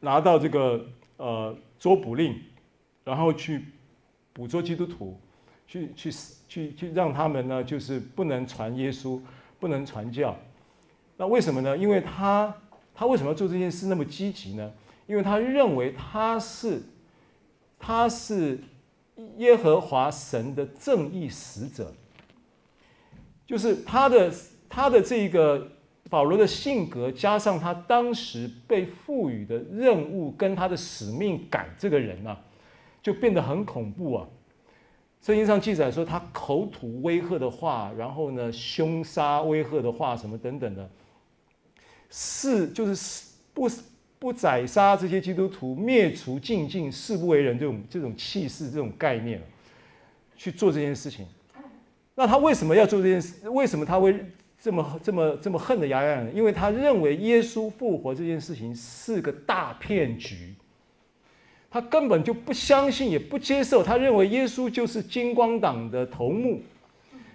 [0.00, 0.84] 拿到这个
[1.18, 2.34] 呃捉捕令，
[3.04, 3.64] 然后去
[4.32, 5.16] 捕捉基督徒，
[5.68, 6.10] 去去
[6.48, 9.20] 去去让他们呢就是不能传耶稣，
[9.60, 10.36] 不能传教。
[11.16, 11.78] 那为什么呢？
[11.78, 12.52] 因为他
[12.92, 14.70] 他为什么要做这件事那么积极呢？
[15.06, 16.82] 因为他认为他是
[17.78, 18.58] 他是。
[19.36, 21.92] 耶和华神的正义使者，
[23.46, 24.32] 就是他的
[24.68, 25.70] 他的这个
[26.08, 32.40] 保罗的性格，加上他当时被赋予的任务跟他的使命感，这个人啊，
[33.02, 34.28] 就变得很恐怖啊。
[35.20, 40.88] 圣经上记载说，他口吐威吓的话，然后呢，凶杀威吓的话，什么等等的，
[42.08, 43.68] 是就是不。
[44.18, 49.40] 不宰杀这些基督徒，灭除净尽，誓不为人这种这种气势，这种概念，
[50.36, 51.24] 去做这件事情。
[52.14, 53.48] 那他为什么要做这件事？
[53.48, 54.12] 为什么他会
[54.60, 56.32] 这么这么这么恨的牙痒呢？
[56.34, 60.52] 因为他认为耶稣复活这件事情是个大骗局，
[61.70, 63.84] 他根本就不相信，也不接受。
[63.84, 66.60] 他认为耶稣就是金光党的头目，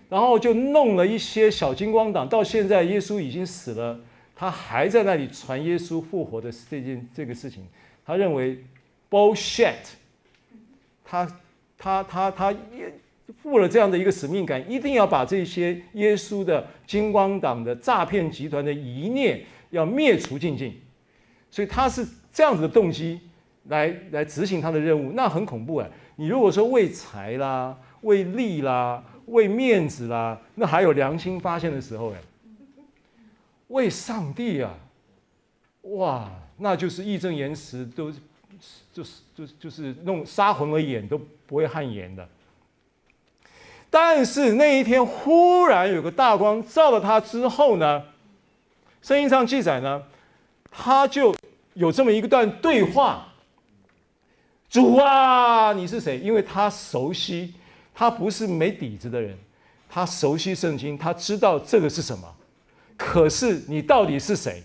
[0.10, 2.28] 然后就弄了一些小金光党。
[2.28, 3.98] 到现在，耶稣已经死了。
[4.36, 7.66] 他还在那里传耶稣复活的这件这个事情，
[8.06, 8.64] 他认为
[9.10, 9.76] bullshit，
[11.06, 11.40] 他
[11.78, 12.92] 他他他也
[13.42, 20.82] 负了这样的一个使命感，一定要把这些耶稣的金光党的诈骗集团的遗念要灭除净尽，
[21.52, 23.20] 所以他是这样子的动机
[23.66, 25.90] 来来执行他的任务，那很恐怖哎！
[26.16, 32.18] 你如果说为财啦、为利啦、为面子啦，那还有良心发现的时候哎。
[33.74, 34.72] 为上帝啊，
[35.82, 38.12] 哇，那就是义正言辞，都
[38.94, 42.28] 就是就是就是弄杀魂而眼都不会汗颜的。
[43.90, 48.04] 但是那一天忽然有个大光照了他之后呢，
[49.02, 50.04] 圣经上记载呢，
[50.72, 51.36] 他就
[51.74, 53.28] 有这么一段对话：
[54.70, 56.20] 主啊，你是谁？
[56.20, 57.54] 因为他熟悉，
[57.94, 59.38] 他不是没底子的人，
[59.90, 62.36] 他熟悉圣经，他知道这个是什么。
[62.98, 64.64] 可是你到底是谁？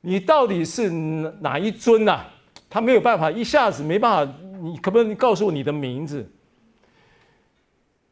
[0.00, 2.30] 你到底是哪一尊呐、啊？
[2.68, 4.34] 他没有办法，一下子没办法。
[4.60, 6.26] 你可不可以告诉我你的名字？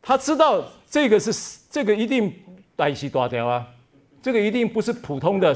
[0.01, 2.33] 他知道这个是这个一定
[2.75, 3.67] 大起大掉啊，
[4.21, 5.55] 这个一定不是普通的，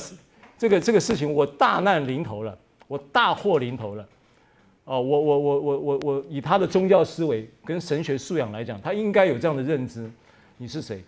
[0.56, 2.56] 这个这个事情我大难临头了，
[2.86, 4.06] 我大祸临头了。
[4.84, 10.10] 哦，我我我我我我以他的宗教思维跟神学素养来讲，他应该有这样的认知。
[10.58, 11.02] 你是谁？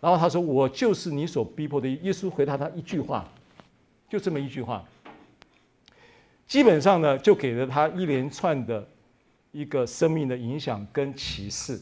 [0.00, 3.28] 然后他说：“我就是你所逼迫的。”耶稣回答他一句话，
[4.08, 4.82] 就这么一句话。
[6.46, 8.88] 基本上呢，就给了他一连串的
[9.52, 11.78] 一个生命的影响跟启示，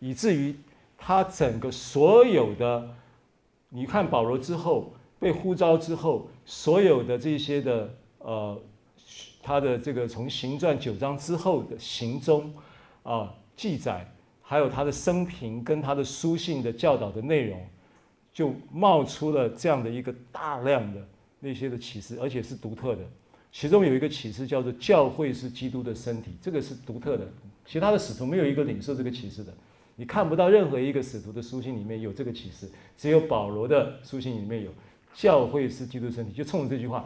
[0.00, 0.54] 以至于
[0.98, 2.92] 他整个所有的，
[3.68, 8.60] 你看保罗之后被呼召之后，所有的这些的呃，
[9.42, 12.52] 他的这个从行传九章之后的行踪
[13.04, 14.12] 啊记载。
[14.50, 17.64] 还有他的生平跟他的书信的教导的内容，
[18.32, 21.00] 就冒出了这样的一个大量的
[21.38, 23.02] 那些的启示，而且是独特的。
[23.52, 27.28] 其中有一个启示叫做“教会是基督的身体”，这个是独特的，
[27.64, 29.54] 其他的使徒没有一个领受这个启示的。
[29.94, 34.72] 你看不到任何一个使徒的书信里面有这个启示，只有保罗的书信里面有。
[35.14, 37.04] 教会是基督身体，就冲着这句话，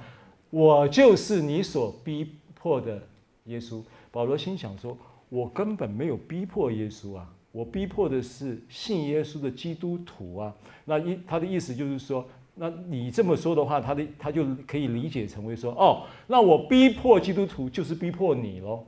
[0.49, 3.03] 我就是你所逼迫的
[3.45, 3.83] 耶稣。
[4.11, 4.97] 保罗心想说，
[5.31, 10.53] 我根本没有逼迫耶稣啊，我逼迫的是信耶稣的基督徒啊。
[10.85, 18.85] 那一他的意思就是说，那你这么说的话，他的他就可以理解成为说，哦，那我逼迫基督徒就是逼迫你喽。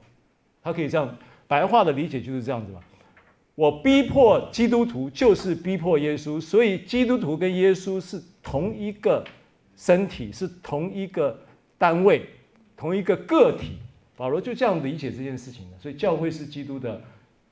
[0.65, 2.81] 他可以这样白话的理解就是这样子嘛。
[3.55, 9.25] 我逼迫基督徒就是逼迫耶稣，所以基督徒跟耶稣是同一个
[9.77, 11.39] 身体，是同一个
[11.79, 12.27] 单位，
[12.77, 13.79] 同一个个体。
[14.17, 17.01] 保罗就这样理解这件事情的，所以教会是基督的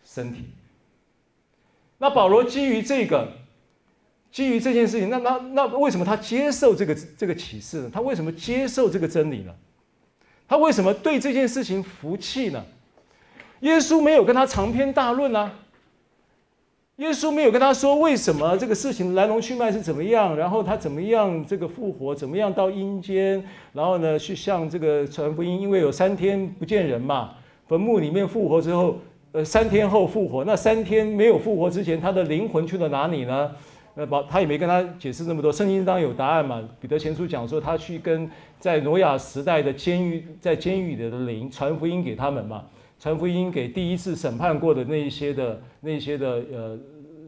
[0.02, 0.44] 身体。
[2.04, 3.26] 那保罗基于这个，
[4.30, 7.90] 基于这件事情，那那那为什么他接受这个这个启示呢？
[7.90, 9.54] 他为什么接受这个真理呢？
[10.46, 12.62] 他为什么对这件事情服气呢？
[13.60, 15.50] 耶稣没有跟他长篇大论啊。
[16.96, 23.42] 耶稣没有跟他说为什么这个事情来龙去脉是怎么样，然后他怎么样这个复活，怎么样到阴间，
[23.72, 27.32] 然后呢去向这个传福音，因为有三天不见人嘛，
[27.66, 28.98] 坟墓里面复活之后，
[29.34, 33.50] 呃三天后复活，那三天没有复活之前，他的灵魂去了哪里呢？
[33.96, 36.62] 呃，保他也没跟他解释那么多，圣经当然有答案嘛。
[36.80, 38.30] 彼得前书讲说他去跟
[38.60, 42.64] 在挪亚时代的监狱，在监狱里的灵传福音给他们嘛。
[43.00, 46.78] 传福音给第一次审判过的那一些的那些的呃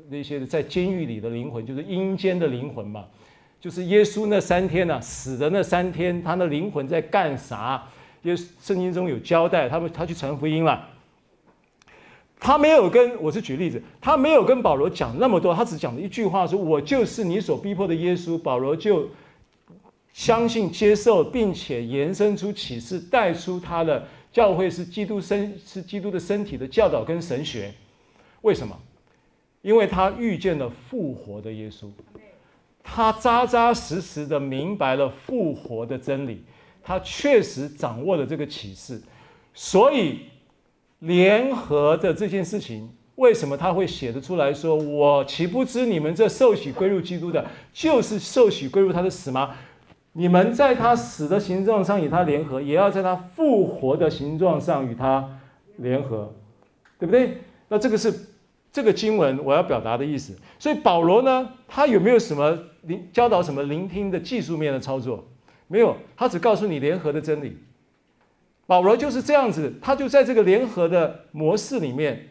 [0.08, 3.04] 那些的在监狱里的灵魂，就是阴间的灵魂嘛，
[3.60, 7.82] 就是耶稣那三天呐、死的那三天，他的灵魂在干啥？
[8.22, 10.88] 因为圣经中有交代，他们他去传福音了。
[12.38, 18.38] 他没有跟我是举例子，他没有跟保罗讲那么多，他只讲了一句话，说我就是你所逼迫的耶稣。
[18.38, 19.08] 保罗就
[20.12, 24.06] 相信、接受，并且延伸出启示，带出他的。
[24.32, 27.72] 教会是基督身，是基督的身体的教导跟神学，
[28.42, 28.78] 为什么？
[29.62, 31.86] 因为他遇见了复活的耶稣，
[32.82, 36.44] 他扎扎实实的明白了复活的真理，
[36.82, 39.00] 他确实掌握了这个启示，
[39.54, 40.20] 所以
[41.06, 49.54] 联合的这件事情，为什么他会写得出来说：“我岂不知你们这受洗归入基督的，就是受洗归入他的死吗？”
[50.18, 55.38] 你们在他死的形状上与他联合，也要在他复活的形状上与他
[55.76, 56.32] 联合，
[56.98, 57.38] 对不对？
[57.68, 58.12] 那这个是
[58.72, 60.34] 这个经文我要表达的意思。
[60.58, 65.22] 所以保罗呢，他有没有什么聆教导什么聆听的技术面的操作？
[65.68, 67.58] 没有，他只告诉你联合的真理。
[68.66, 72.28] 保罗就是这样子，他就在这个联合的模式里面，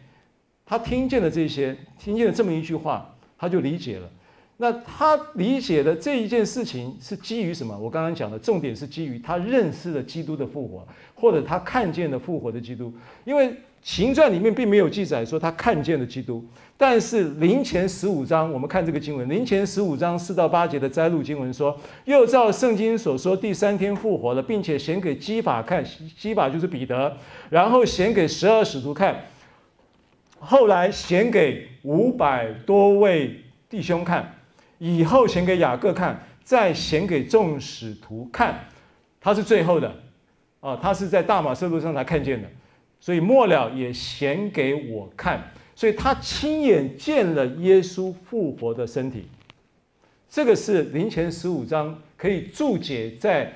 [0.64, 4.10] 他听见了这些，听见了这么一句话，他就理解了。
[4.58, 7.78] 那他理解的这一件事情是基于什么？
[7.78, 12.92] 我刚刚讲的重点是基于他认识了基督的复活，或者他看见了复活的基督。
[13.24, 13.54] 因为
[13.86, 16.44] 行传里面并没有记载说他看见了基督，
[16.76, 25.84] 但是林前十五章，我们看这个经文，林前十五章四到八节的摘录经文说，又照圣经所说，第三天复活了，并且显给基法看，
[26.18, 27.16] 基法就是彼得，
[27.48, 29.24] 然后显给十二使徒看，
[30.40, 34.34] 后来显给五百多位弟兄看。
[34.78, 38.66] 以后显给雅各看，再显给众使徒看，
[39.20, 39.94] 他是最后的，
[40.58, 42.48] 啊，他是在大马色路上才看见的，
[43.06, 45.40] 所以末了也显给我看，
[45.76, 49.28] 所以他亲眼见了耶稣复活的身体，
[50.28, 53.52] 这个是林前十五章可以注解在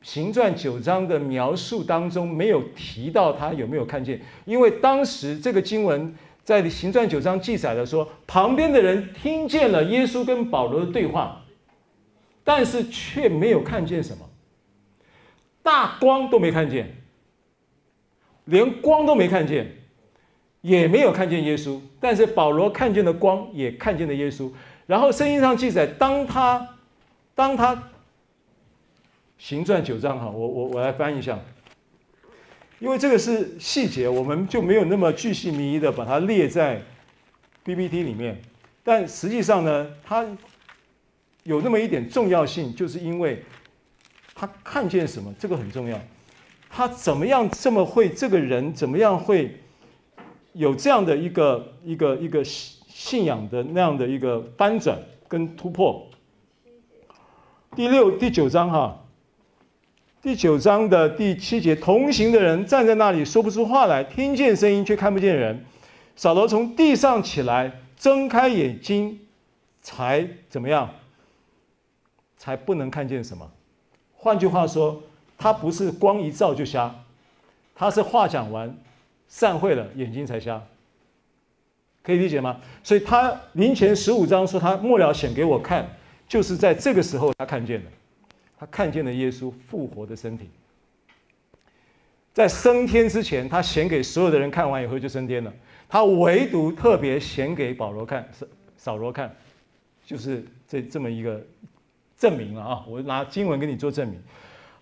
[0.00, 6.14] 行传九章的描述当中没有提到他有没有看见，因为当时这个经文。
[6.44, 11.42] 在行传九章记载的说，旁边的人听见了耶稣跟保罗的对话，
[12.44, 14.28] 但是却没有看见什么，
[15.62, 16.93] 大光都没看见，
[18.44, 19.70] 连光都没看见，
[20.60, 21.80] 也没有看见耶稣。
[22.00, 24.50] 但是保罗看见了光，也看见了耶稣。
[24.86, 26.76] 然后圣经上记载，当他，
[27.34, 27.90] 当他，
[29.38, 31.38] 行传九章哈，我我我来翻一下。
[32.80, 36.82] 因为这个是细节，我们就没有那么巨细靡遗的把它列在
[37.64, 38.38] PPT 里面。
[38.82, 40.26] 但实际上呢，它
[41.44, 43.42] 有那么一点重要性，就是因为
[44.34, 45.98] 他看见什么，这个很重要。
[46.76, 48.08] 他怎么样这么会？
[48.08, 49.60] 这个人怎么样会
[50.54, 54.98] 有这样的一个一个一个信仰的那样的一个翻转
[55.28, 56.04] 跟突破？
[57.76, 59.00] 第六、第九章哈。
[60.20, 65.64] 第九章的第七节，同行的人站在那里说不出话来，听见声音却看不见人。
[66.16, 69.20] 扫罗从地上起来，睁开眼睛，
[69.80, 70.90] 才怎么样？
[72.36, 73.48] 才不能看见什么？
[74.14, 75.00] 换句话说，
[75.44, 76.90] 他不是光一照就瞎，
[77.74, 78.74] 他是话讲完，
[79.28, 80.58] 散会了，眼睛才瞎。
[82.02, 82.58] 可以理解吗？
[82.82, 85.86] 所以他林前十五章说他末了显给我看，
[86.26, 87.90] 就是在这个时候他看见了，
[88.58, 90.48] 他看见了耶稣复活的身体。
[92.32, 95.52] 在升天之前，他显给所有的人看完以后就升天了。
[95.90, 98.26] 他唯独特别显给保罗看，
[98.78, 99.30] 扫罗看，
[100.06, 101.38] 就是这这么一个
[102.16, 102.82] 证明了啊！
[102.88, 104.18] 我拿经文给你做证明。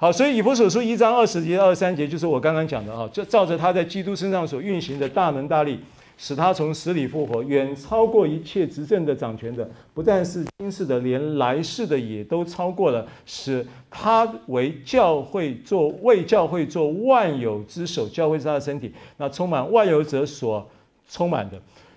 [0.03, 5.78] 好，所以以弗所书一章二十节、二十三节，就是我刚刚讲的啊，就照着他在基督身上所运行的大能大力。
[6.18, 13.07] 使他从死里复活，远超过一切执政的、掌权的，不但是今世的，连来世的也都超过了。
[13.26, 20.68] 使他为教会做为教会做万有之首，教会是他的身体，那充满万有者所
[21.09, 21.57] 充满的。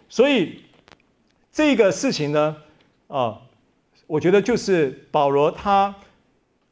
[0.09, 0.59] 所以
[1.51, 2.55] 这个事情呢，
[3.07, 3.41] 啊，
[4.05, 5.93] 我觉得就是保罗他，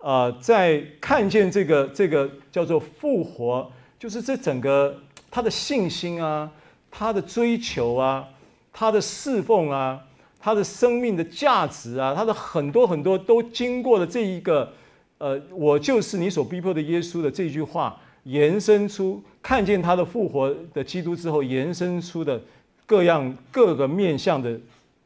[0.03, 4.99] 呃，在看见这个这个叫做复活，就是这整个
[5.31, 6.51] 他的信心啊。
[6.95, 8.23] 他的追求啊，
[8.71, 9.99] 他的侍奉啊，
[10.39, 14.71] 他的生命的价值啊，他的很多很多都经过了这一个，
[15.17, 22.39] 呃，我就是你所逼迫的耶稣的这句话，延伸出看见他的复活的基督之后，延伸出的
[22.85, 24.55] 各样各个面向的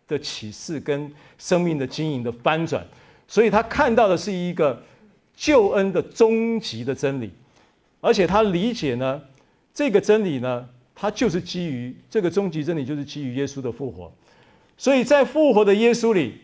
[0.10, 2.86] 的启示跟生命的经营的翻转，
[3.28, 4.82] 所以他看到的是一个
[5.36, 7.32] 救恩的终极的真理，
[8.02, 9.22] 而且他理解呢，
[9.74, 10.68] 这个真理呢。
[11.00, 14.12] 它就是基于这个终极真理，就是基于耶稣的复活，
[14.76, 16.40] 所以在复活的耶稣里，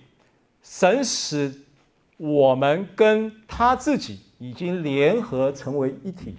[0.61, 1.51] 神使
[2.17, 6.35] 我们跟他自己已经联合成为一体。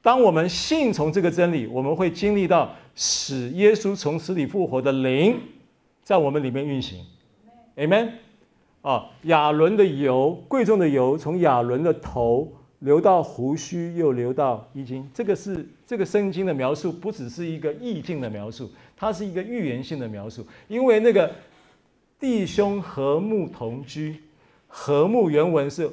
[0.00, 5.36] 当我们信从这个真理，我们会经历到使耶稣从死里复活的灵
[6.04, 7.04] 在我们里面运行。
[7.74, 8.10] Amen。
[8.82, 12.52] 啊，亚伦的油，贵重的油，从亚伦的头。
[12.82, 15.08] 流到胡须，又流到衣襟。
[15.14, 20.44] 这个是这个圣经的描述，不只是一个意境的描述，它是一个预言性的描述。
[20.66, 21.30] 因为那个
[22.18, 24.16] 弟兄和睦同居，
[24.66, 25.88] 和睦原文是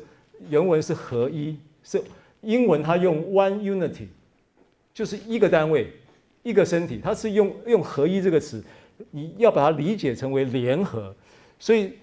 [0.50, 2.04] 原文是合一，是
[2.42, 4.08] 英文它用 one unity，
[4.92, 5.94] 就是一个单位，
[6.42, 8.64] 一个身体，它是用用合一这个词，
[9.12, 11.16] 你要把它理解成为联合，
[11.60, 11.94] 所以。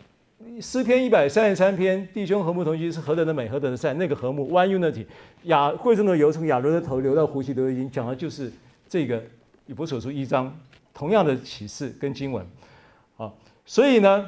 [0.61, 3.97] 诗篇一百三十三篇，弟兄和睦同居是何等的美，何等的善。
[3.99, 5.05] 那个和睦，one unity，
[5.45, 8.51] 亚贵重的油从亚伦的头流到胡须都已经讲的就是
[8.89, 9.23] 这个
[9.67, 10.57] 以弗所书一章
[10.95, 12.47] 同样的启示跟经文。
[13.17, 13.31] 啊，
[13.67, 14.27] 所以呢，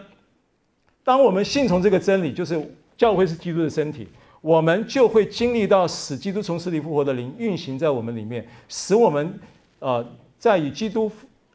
[1.03, 2.61] 当我们信从这个真理，就是
[2.97, 4.07] 教会是基督的身体，
[4.41, 9.39] 我们就会经历到使基督从死里复活的灵运行在我们里面，使我们
[9.79, 10.05] 呃
[10.39, 11.11] 在与基督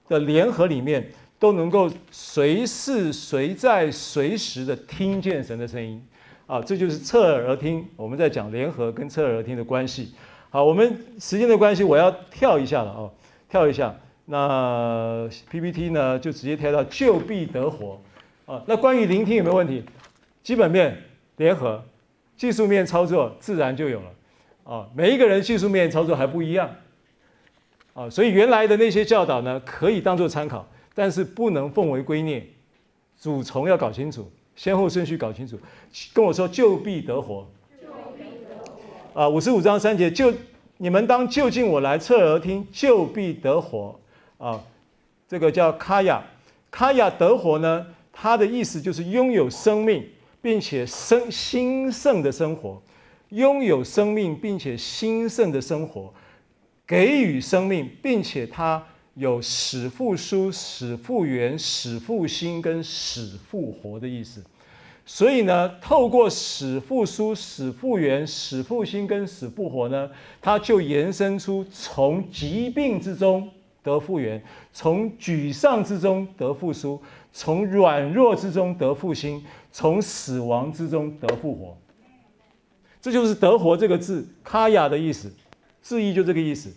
[0.07, 1.05] 的联合里面。
[1.43, 6.01] 都能够随时随在随时的听见神的声音，
[6.47, 7.85] 啊，这就是侧耳而听。
[7.97, 10.13] 我们在讲联合跟侧耳而听的关系。
[10.49, 13.11] 好，我们时间的关系，我要跳一下了哦，
[13.49, 13.93] 跳一下。
[14.23, 17.99] 那 PPT 呢，就直接跳到就必得活。
[18.45, 19.83] 啊，那关于聆听有没有问题？
[20.43, 20.97] 基本面
[21.35, 21.83] 联合，
[22.37, 24.05] 技术面操作自然就有了。
[24.63, 26.69] 啊，每一个人技术面操作还不一样。
[27.95, 30.65] 啊，所以原来的那些教导呢，可以当做参考。
[30.95, 32.43] 但是不能奉为圭臬，
[33.19, 35.57] 主从要搞清楚，先后顺序搞清楚。
[36.13, 37.47] 跟我说就必得活。
[39.13, 40.31] 啊，五十五章三节，就
[40.77, 43.99] 你们当就近我来，侧耳听，就必得活。
[44.37, 44.63] 啊，
[45.27, 46.23] 这个叫卡雅，
[46.69, 50.07] 卡雅得活呢，它的意思就是拥有生命，
[50.41, 52.81] 并且生兴盛的生活，
[53.29, 56.13] 拥有生命并且兴盛的生活，
[56.85, 58.85] 给予生命，并且他。
[59.15, 64.43] 有使复苏、使复原、使复兴跟使复活的意思，
[65.05, 70.09] 所以呢，透过使复苏、使复原、使复兴跟使复活呢，
[70.41, 73.47] 它就延伸出从疾病之中
[73.83, 76.99] 得复原，从沮丧之中得复苏，
[77.31, 81.77] 从软弱之中得复兴，从死亡之中得复活。
[82.99, 85.31] 这就是“得活”这个字“卡雅”的意思，
[85.83, 86.73] 字义就这个意思。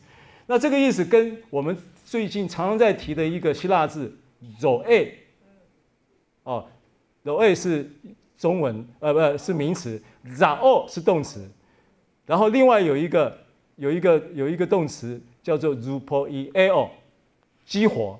[0.46, 1.74] 那这个意思跟我们。
[2.06, 4.16] 最近常常在提的一个希腊字
[4.60, 5.10] “zoe”，
[6.44, 6.64] 哦
[7.24, 7.90] ，“zoe” 是
[8.38, 11.50] 中文，呃，不是名词，“zao” 是动词，
[12.24, 13.36] 然后另外有一个
[13.74, 16.88] 有一个有一个动词叫做 “zupoieo”，
[17.64, 18.16] 激活，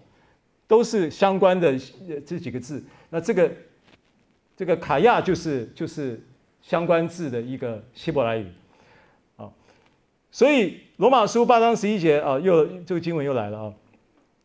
[0.67, 1.79] 都是相关的
[2.27, 2.85] 这几个字。
[3.09, 3.53] 那这个
[4.57, 6.21] 这个卡亚就是就是
[6.61, 8.47] 相关字的一个希伯来语。
[10.31, 13.73] 所以罗马书八章十一节啊，又这个经文又来了啊。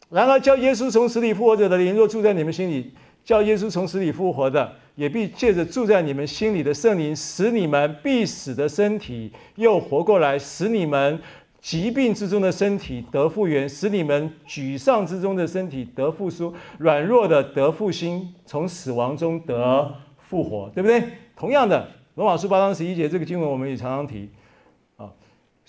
[0.10, 2.92] 然而叫耶稣从死里复活者的灵若住在你们心里，
[3.24, 11.18] 叫耶稣从死里复活的，也必借着住在你们心里的圣灵，使你们必死的身体又活过来，使你们
[11.62, 21.04] 疾病之中的身体得复原，使你们沮丧之中的身体得复苏，软弱的得复兴，从死亡中得复活，对不对？
[21.38, 24.30] 同样的，罗马书八章十一节这个经文我们也常常提。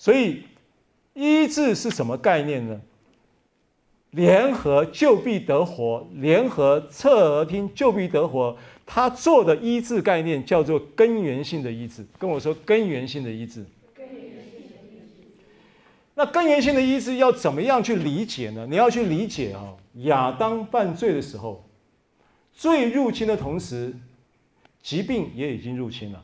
[0.03, 0.43] 所以
[1.13, 2.81] 医治是什么概念呢？
[4.11, 8.57] 联合就必得活，联合侧耳听就必得活。
[8.85, 12.05] 他做的医治概念叫做根源性的医治。
[12.19, 13.65] 跟我说根源性的医治。
[13.95, 14.99] 根源性的医
[15.37, 15.45] 治。
[16.15, 18.67] 那根源性的医治要怎么样去理解呢？
[18.69, 21.63] 你要去理解啊，亚当犯罪的时候，
[22.51, 23.95] 罪入侵的同时，
[24.81, 26.21] 疾病也已经入侵了。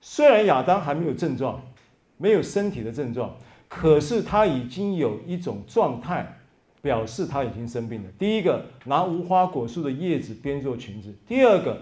[0.00, 1.60] 虽然亚当还没有症状，
[2.16, 3.36] 没有身体的症状，
[3.68, 6.40] 可是他已经有一种状态。
[6.84, 8.10] 表示他已经生病了。
[8.18, 11.80] 第一个，拿无花果树的叶子编做裙子；第二个，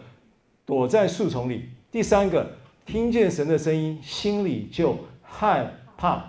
[0.64, 2.48] 躲在树丛里；第三个，
[2.86, 6.24] 听见神的声音，心里就害怕。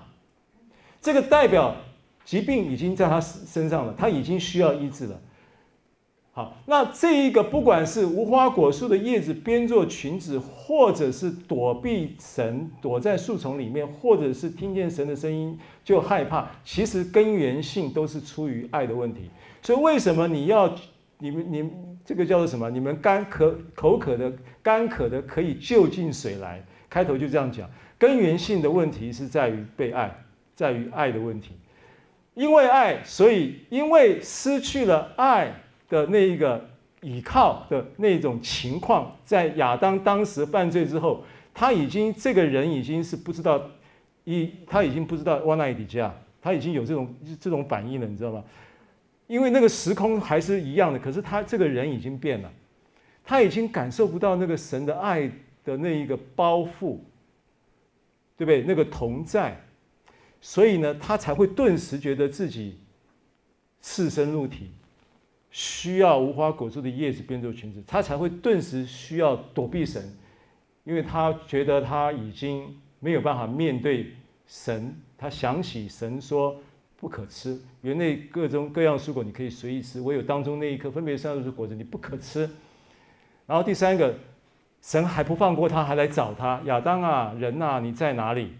[1.00, 1.76] 这个代表
[2.26, 5.22] 疾病已经在他身上了，他已经需要医治了。
[6.36, 19.30] 好，那这一个不管是无花果树的叶子编做裙子，或者是躲避神，躲在树丛里面，或者是听见神的声音就害怕，其实根源性都是出于爱的问题。
[19.62, 20.74] 所以为什么你要
[21.20, 21.70] 你们你
[22.04, 22.68] 这个叫做什么？
[22.72, 24.34] 你们干渴口渴的
[24.64, 27.70] 干渴的可以就近水来，开头就这样讲。
[28.00, 30.12] 根源性的问题是在于被爱，
[30.56, 31.52] 在于爱的问题。
[32.34, 35.60] 因为爱，所以因为失去了爱。
[35.94, 36.60] 的那一个
[37.02, 43.62] 倚靠的那种情况，在亚当当时犯罪之后，他已经这个人已经是不知道
[44.24, 46.04] 一，他已经不知道往哪里去，
[46.42, 48.44] 他已经有这种这种反应了，你知道吗？
[49.28, 52.52] 因为那个时空还是一样的，可是他这个人已经变了，
[53.24, 55.30] 他已经感受不到那个神的爱
[55.64, 56.98] 的那一个包覆，
[58.36, 58.64] 对不对？
[58.64, 59.56] 那个同在，
[60.42, 62.80] 所以呢，他才会顿时觉得自己
[63.80, 64.72] 赤身露体。
[65.54, 70.04] 需要无花果树的叶子编做裙子，他才会顿时需要躲避神，
[70.84, 74.12] 因为他觉得他已经没有办法面对
[74.48, 75.00] 神。
[75.16, 76.56] 他想起神说
[76.98, 82.50] 不可吃园内各种各样蔬果，你可以随意吃，唯有当中那一颗分别善恶的果子你不可吃。
[83.46, 84.16] 然后第三个，
[84.82, 88.54] 神还不放过他，还来找他，亚当啊，人啊，你在哪里？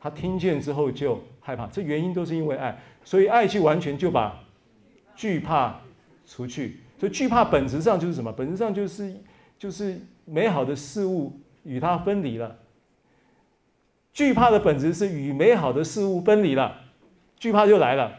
[0.00, 4.40] 他听见之后就害怕，这原因都是因为爱，所以爱去完全就把
[5.16, 5.80] 惧怕。
[6.28, 8.30] 出去，所以惧怕本质上就是什么？
[8.30, 9.14] 本质上就是
[9.58, 11.32] 就是美好的事物
[11.64, 12.54] 与它分离了。
[14.12, 16.76] 惧怕的本质是与美好的事物分离了，
[17.38, 18.12] 惧怕就来了。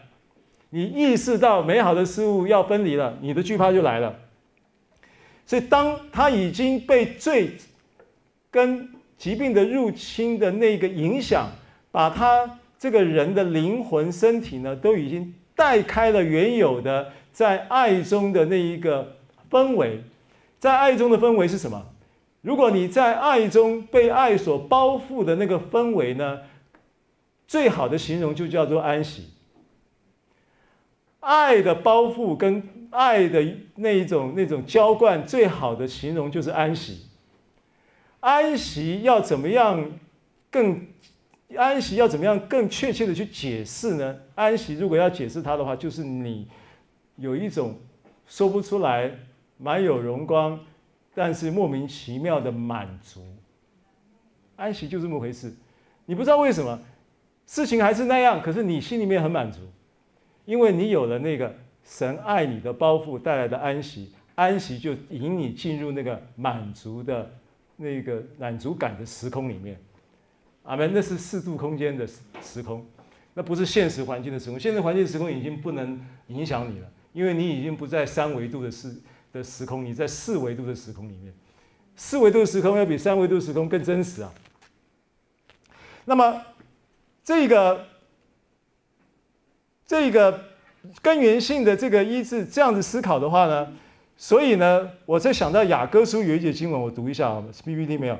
[0.72, 4.16] 你意识到美好的事物要分离了，你的惧怕就来了。
[5.46, 7.52] 所以，当他已经被罪
[8.50, 11.50] 跟疾病的入侵的那个影响，
[11.92, 17.12] 把他这个人的灵魂、身体呢，都已经带开了原有的。
[17.40, 19.16] 在爱中的那一个
[19.50, 20.04] 氛围，
[20.60, 21.86] 在爱中的氛围是什么？
[22.42, 26.40] 如果你在爱中被爱所包覆的那个氛围呢，
[27.48, 29.30] 最好的形容就叫做安息。
[31.22, 33.42] 爱的包覆跟爱的
[33.76, 37.06] 那一种那种浇灌，最好的形容就是安息。
[38.20, 39.90] 安息要怎么样
[40.52, 40.86] 更？
[41.56, 44.18] 安息要怎么样更确切的去解释呢？
[44.36, 46.46] 安息如果要解释它的话，就是你。
[47.20, 47.76] 有一种
[48.26, 49.12] 说不出来、
[49.58, 50.60] 满有荣光，
[51.14, 53.22] 但是莫名其妙的满足。
[54.56, 55.54] 安息就这么回事，
[56.06, 56.80] 你不知道为什么，
[57.46, 59.60] 事情还是那样，可是你心里面很满足，
[60.46, 67.32] 因为你有了那个神爱你的包袱带来的安息，安息就引你进入那个满足的
[67.76, 69.80] 那个满足感的时空里面。
[70.64, 72.06] 阿门，那是四度空间的
[72.42, 72.86] 时空，
[73.34, 76.88] 那不是现实环境的时空，现实环境的时空已经不能影响你了。
[77.14, 78.96] 因为你已经不在三维度的时
[79.32, 81.34] 的时空，你在四维度的时空里面，
[81.96, 84.32] 四维度时空要比三维度时空更真实啊。
[86.06, 86.42] 那么，
[87.24, 87.86] 这个
[89.86, 90.46] 这个
[91.02, 93.72] 根源性的这个医治这样子思考的话呢，
[94.18, 98.18] 所以呢，我在想到雅各书有一节经文，我读一下啊，PPT 没有。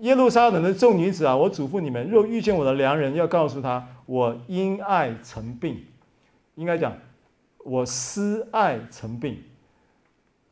[0.00, 5.84] 耶路撒冷的众女子啊，我嘱咐你们，若遇见我的良人，要告诉他，我因爱成病，
[6.54, 6.96] 应该讲。
[7.64, 9.42] 我思爱成病，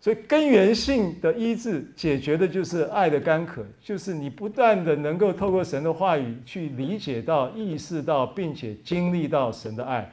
[0.01, 10.13] 所以根源性的医治解决的就是爱的干渴，就是你不断的能够透过神的话语去理解到、意识到，并且经历到神的爱。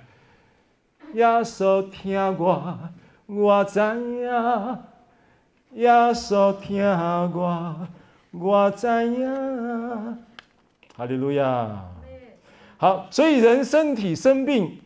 [1.14, 2.80] 耶稣听我，
[3.26, 4.78] 我知影；
[5.74, 7.88] 耶稣听我，
[8.32, 10.18] 我知影。
[10.96, 11.84] 哈利路亚。
[12.78, 14.80] 好，所以人身体生病，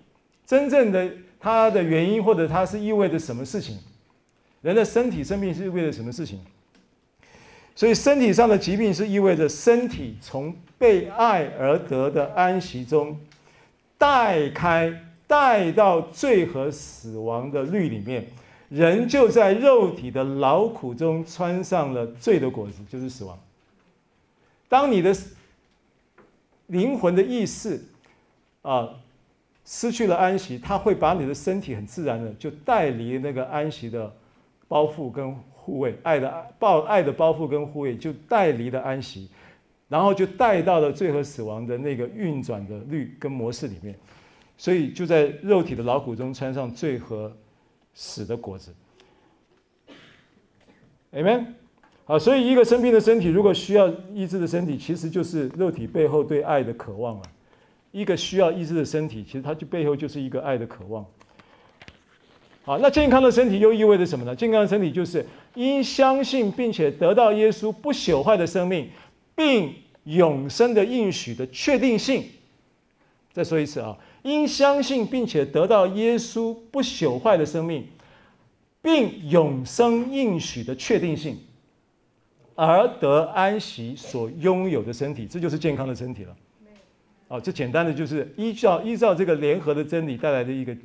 [0.46, 1.10] 真正的。
[1.40, 3.78] 它的原因，或者它是意味着什么事情？
[4.62, 6.40] 人的身体生病是意味着什么事情？
[7.76, 13.20] 所以身体上的疾病是意味着身体从被爱而得的安息中
[14.00, 14.92] 带开，
[15.28, 18.26] 带到罪和死亡的律里面，
[18.70, 23.38] 人就在肉体的劳苦中穿上了罪的果子，就是死亡。
[24.68, 25.16] 当你的
[26.66, 27.80] 灵魂的意识
[28.64, 28.90] 啊
[29.70, 34.10] 失去了安息，它会把你的身体很自然的就带离那个安息的
[34.66, 39.30] 包袱跟护卫，爱的抱爱的包袱跟护卫就带离了安息，
[39.90, 43.94] 然后就带到了罪和死亡的那个运转的律跟模式里面，
[44.58, 47.36] 所以就在肉体的劳苦中穿上罪和
[47.94, 48.74] 死的果子。
[51.12, 51.46] Amen。
[52.06, 57.24] 好，所以一个生病的身体，如果需要医治的身体，其实就是肉体背后对爱的渴望了。
[57.92, 61.06] 一个需要医治的身体，其实它就背后就是一个爱的渴望。
[62.64, 64.36] 好，那健康的身体又意味着什么呢？
[64.36, 68.90] 健康的身体就是因相信并且得到耶稣不朽坏的生命，
[69.36, 69.74] 并
[70.04, 72.26] 永生的应许的确定性。
[73.32, 77.88] 再说一次啊，因相信并且得到耶稣不朽坏的生命，
[78.82, 81.38] 并永生应许的确定性。
[82.56, 86.36] 而得安息所拥有的身体，这就是健康的身体了。
[87.28, 90.76] 啊，这简单的就是依照依照这个联合的真理带来的一个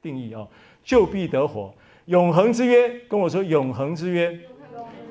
[0.00, 0.46] 定义啊，
[0.84, 1.72] 就必得活，
[2.06, 3.00] 永恒之约。
[3.08, 4.38] 跟我说永恒之约。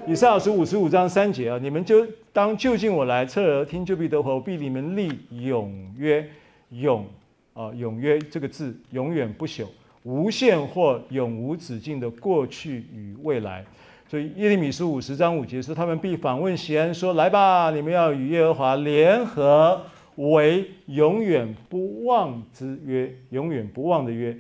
[0.07, 6.27] 以赛亚书五十五章三节啊，你们就当就近我来，侧耳听，就必得活，我必你们立永约，
[6.69, 7.05] 永
[7.53, 9.65] 啊永约这个字永远不朽，
[10.03, 13.63] 无限或永无止境的过去与未来。
[14.09, 19.83] 所以耶利米书五十章五节说，他们必访问西安，说：“来吧，你们要与耶和华联合，
[20.29, 24.37] 为永远不忘之约，永远不忘的约。”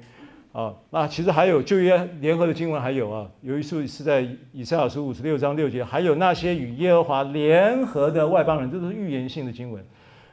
[0.53, 9.83] 啊，那其实还有旧约联合的经文还有啊，有一处是在以赛亚书五十六章六节，还有那些与耶和华联合的外邦人，这都是预言性的经文，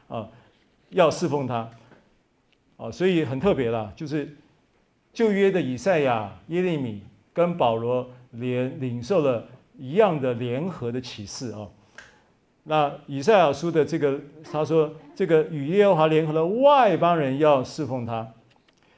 [0.07, 0.29] 啊，
[0.89, 1.69] 要侍奉他，
[2.77, 4.35] 啊，所以很特别啦，就是
[5.13, 7.01] 旧约的以赛亚、耶利米
[7.33, 8.09] 跟保罗。
[8.33, 9.43] 联领受了
[9.75, 11.67] 一样的联合的启示啊，
[12.63, 14.19] 那以赛亚书的这个
[14.51, 18.27] 他说，这个与耶和华联合的外邦人要侍奉他，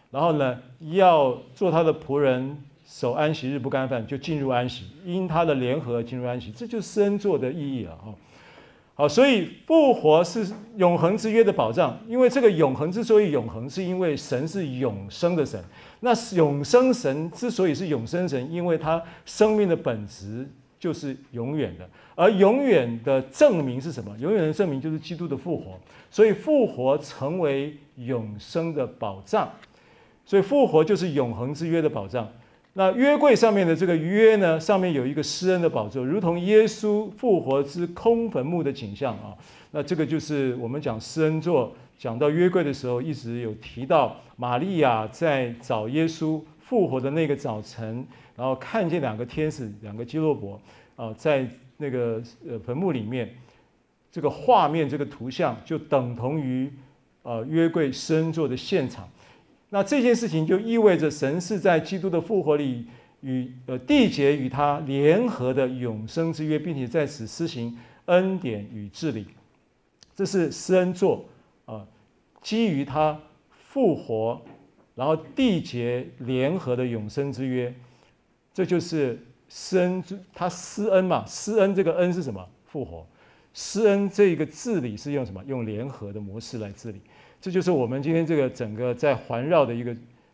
[0.10, 0.58] 然后呢，
[0.92, 8.12] 要做他的仆人，守安息日不干饭，就进入安息，因他的联合进入安息，这就是施恩座的意义了啊。
[8.94, 15.64] 好，所以复活是永恒之约的保障，因为这个永恒之所以永恒，是因为神是永生的神。
[16.02, 20.46] 那永生神之所以是永生神，因为他生命的本质
[20.82, 24.12] 就是永远的，而永远的证明是什么？
[24.18, 25.80] 永远的证明就是基督的复活，
[26.10, 29.48] 所以复活成为永生的保障，
[30.26, 32.28] 所以复活就是永恒之约的保障。
[32.74, 39.38] 那约柜上面的这个约呢，上面有一个施恩的宝座，如同耶稣复活之空坟墓的景象啊。
[39.70, 46.42] 那这个就是我们讲施恩座，讲到约柜的时候，一直有提到玛利亚在找耶稣
[46.72, 50.58] 复活的那个早晨，然后看见两个天使，两个基洛伯
[50.96, 51.46] 啊，在
[51.76, 53.30] 那个呃坟墓里面，
[54.10, 56.72] 这个画面，这个图像就等同于
[57.24, 59.06] 呃约柜施恩座的现场。
[59.68, 62.86] 那这件事情就意味着神是在基督的复活里
[63.20, 69.28] 与呃缔结与他联合的永生之约，并且在此施行恩典与治理。
[70.16, 71.26] 这是施恩座
[71.66, 71.86] 啊，
[72.42, 73.20] 基于他
[73.52, 74.42] 复活，
[75.02, 77.74] 然后缔结联合的永生之约。
[78.54, 79.18] 这就是
[79.50, 82.48] 施恩之，他施恩嘛，施恩这个恩是什么？
[82.68, 83.04] 复活。
[83.52, 85.44] 施恩这个治理是用什么？
[85.48, 87.02] 用联合的模式来治理。
[87.42, 89.92] 这就是我们今天这个整个在环绕的一个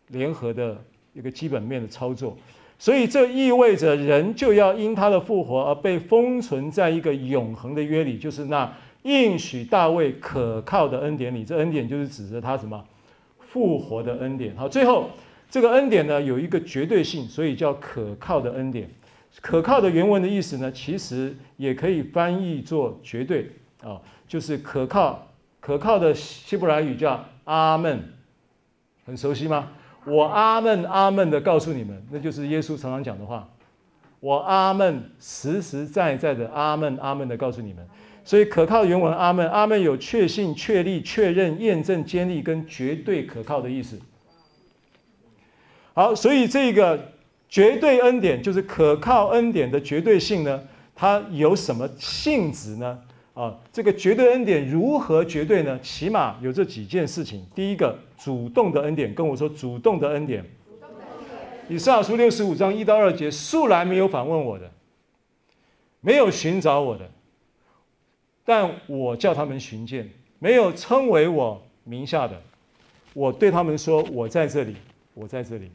[0.08, 0.76] 联合的
[1.14, 2.36] 一个基本面的操作，
[2.78, 8.70] 所以这意味着人就要因他的复活而被封存在一个永恒的约里，就是那
[9.04, 11.42] 应许大卫可靠的恩典里。
[11.42, 12.84] 这恩典就是指着他什么
[13.50, 14.54] 复活的恩典。
[14.56, 15.10] 好，最后
[15.50, 18.88] 这个恩典呢有一个绝对性，所以叫可靠的恩典。
[19.40, 23.50] 可靠的原文的意思呢，其实也可以翻译作绝对
[23.82, 25.26] 啊，就是可靠。
[25.60, 28.02] 可靠的希伯来语叫阿门，
[29.04, 29.70] 很熟悉吗？
[30.06, 33.46] 我阿门阿门的告诉你们，那就是耶稣常常讲的话。
[34.20, 37.86] 我阿门实实在在的阿门阿门的告诉你们。
[38.28, 43.98] 所以可靠原文阿门阿门有确信、确立、确认、验证、坚立跟绝对可靠的意思。
[45.94, 47.12] 好，所以这个
[47.48, 50.62] 绝对恩典就是可靠恩典的绝对性呢，
[50.94, 52.98] 它有什么性质呢？
[53.32, 55.80] 啊，这个绝对恩典如何绝对呢？
[55.80, 57.42] 起码有这几件事情。
[57.54, 60.44] 第一个，主动的恩典，跟我说主动的恩典。
[61.66, 64.70] 以赛亚书六十五章一到二节，素来没有访问我的，
[66.02, 67.08] 没有寻找我的，
[68.48, 70.06] 但我叫他们寻见；
[70.38, 72.40] 没有称为我名下的，
[73.12, 74.74] 我对他们说：我在这里，
[75.12, 75.70] 我在这里。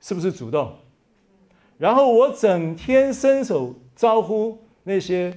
[0.00, 0.74] 是不是主动？
[1.78, 5.34] 然后我整天伸手招呼那些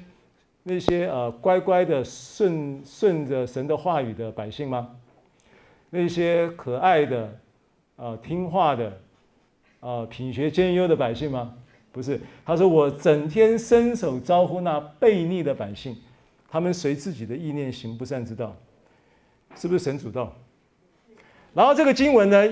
[0.63, 4.93] 那些呃乖乖的顺顺着神的话语的百姓吗？
[5.89, 7.39] 那些可爱的
[7.95, 8.99] 呃听话的
[9.79, 11.55] 呃品学兼优的百姓吗？
[11.91, 15.95] 不是，他说我整天伸手招呼那悖逆的百姓，
[16.49, 18.55] 他们随自己的意念行不善之道，
[19.55, 20.33] 是不是神主道？
[21.53, 22.47] 然后这个经文呢，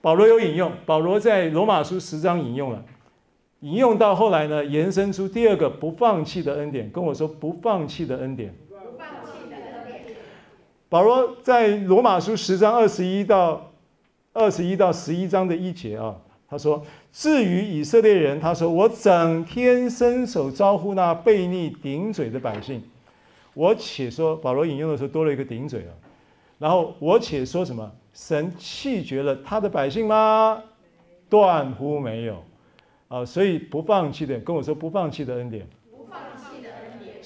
[0.00, 2.84] 保罗有引用，保罗在罗马书十章引用了。
[3.60, 6.88] 引用到后来呢，延伸出第二个不放弃的恩典。
[6.90, 8.54] 跟我说不放弃的恩典。
[8.68, 10.14] 不放弃的恩典。
[10.88, 13.72] 保罗在罗马书十章二十一到
[14.34, 16.14] 二十一到十一章的一节啊，
[16.48, 22.82] 他说：“至于以色列人，他说我整天伸手招呼那悖逆顶嘴的百姓，
[23.54, 25.92] 我且说，保罗引用的时候多了一个顶嘴啊。
[26.58, 27.90] 然后我且说什么？
[28.14, 30.62] 神弃绝了他的百姓吗？
[31.28, 32.42] 断乎没有。”
[33.08, 35.66] 啊，所以不放弃的，跟我说不放弃的恩典。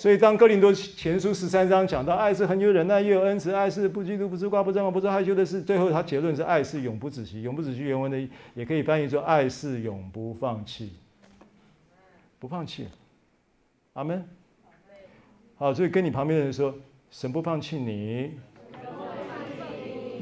[0.01, 5.61] 所以当哥林多前书十三章讲到爱是很有忍耐，又有恩慈，爱是不嫉妒，不自夸，不张狂，不做害羞的事。
[5.61, 8.19] 最后他结论是爱是永不止息，永不止息原文的
[8.55, 10.95] 也可以翻译作爱是永不放弃，
[12.39, 12.89] 不放弃。
[13.93, 14.27] 阿门。
[15.57, 16.75] 好，所以跟你旁边的人说，
[17.11, 18.39] 神不放弃你。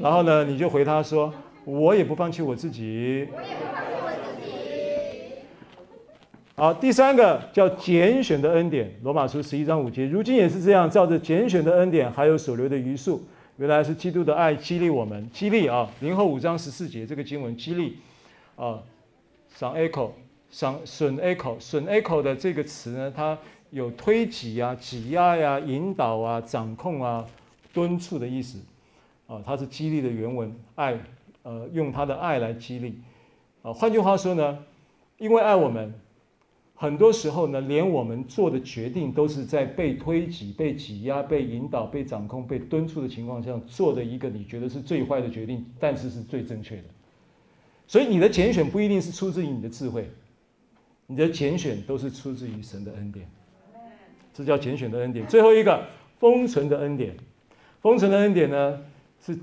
[0.01, 1.33] 然后呢，你就回他说，
[1.63, 3.29] 我也不放弃我自己。
[6.59, 13.23] 好，第三个叫拣选的恩典，罗马书十一章五节，如今也是这样，照着拣选的恩典，还有所留的余数，
[13.55, 17.95] 原来是基督的爱激励我们，激励啊，林后五章十四节这个经文激励
[18.57, 18.77] 啊，
[19.55, 20.09] 赏 echo
[20.51, 23.37] 上损 echo 损 echo 的这个词呢，它
[23.69, 27.25] 有推挤啊、挤压呀、引导啊、掌控啊、
[27.71, 28.59] 敦促的意思
[29.27, 30.99] 啊，它是激励的原文，爱
[31.43, 32.99] 呃用他的爱来激励
[33.61, 34.59] 啊，换句话说呢，
[35.19, 35.93] 因为爱我们。
[36.81, 46.83] 很多时候呢，连我们做的决定都是在被推挤、被挤压、被引导、被掌控、被敦促的情况下做的一个你觉得是最坏的决定，但是是最正确的。
[47.85, 50.09] 所以你的拣选不一定是出自于你的智慧，
[51.05, 53.29] 你的拣选都是出自于神的恩典。
[54.33, 55.27] 这叫拣选的恩典。
[55.27, 55.85] 最后一个
[56.17, 57.13] 封存的恩典，
[57.81, 58.81] 封存的恩典呢
[59.19, 59.37] 是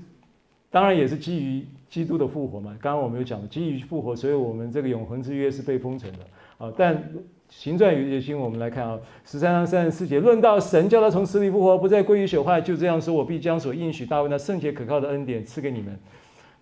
[0.71, 2.75] 当然也是基于基督的复活嘛。
[2.81, 6.19] 刚刚我们有讲的，基于复活，所以我们这个永恒之约是被封存的。
[6.57, 7.11] 啊，但
[7.49, 15.97] 行传有些经，我们来看啊，十三章三十四节，论到神叫他从死里复活，不再归于朽坏，就这样说，我必将所应许大卫那圣洁可靠的恩典赐给你们。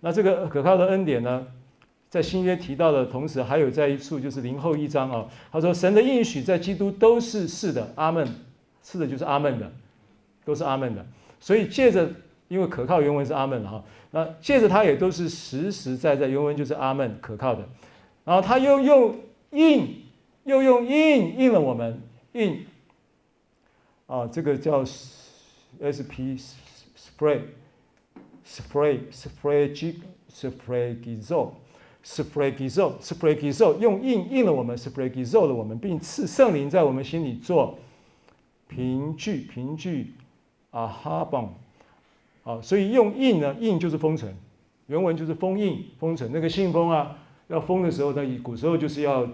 [0.00, 1.44] 那这个可靠的恩典呢，
[2.08, 8.24] 在新约提到的同时，还有在一处就是灵后一章啊，他说神的应许在基督都是是的，阿门，
[8.84, 9.72] 是的就是阿门的，
[10.44, 11.04] 都是阿门的。
[11.40, 12.08] 所以借着，
[12.46, 13.82] 因为可靠原文是阿门哈，
[14.12, 17.64] 那借着它也都是实实在在，原文就是阿门可靠的。
[18.24, 19.16] 然后他又用。
[19.56, 20.02] 印
[20.44, 22.02] 又用印印了我们
[22.32, 22.66] 印
[24.06, 27.40] 啊，这个叫 S P spray
[28.46, 31.52] spray spray G spray gizo
[32.04, 37.78] spray gizo spray gizo 用印印了我们 spray gizo 了我们，并赐圣灵在我们心里做
[38.68, 40.12] 凭据凭据
[40.70, 41.54] 啊哈邦
[42.44, 44.36] 啊，所以用印呢，印就是封存，
[44.86, 47.18] 原文就是封印封存那个信封啊，
[47.48, 49.26] 要封的时候呢，古时候就是要。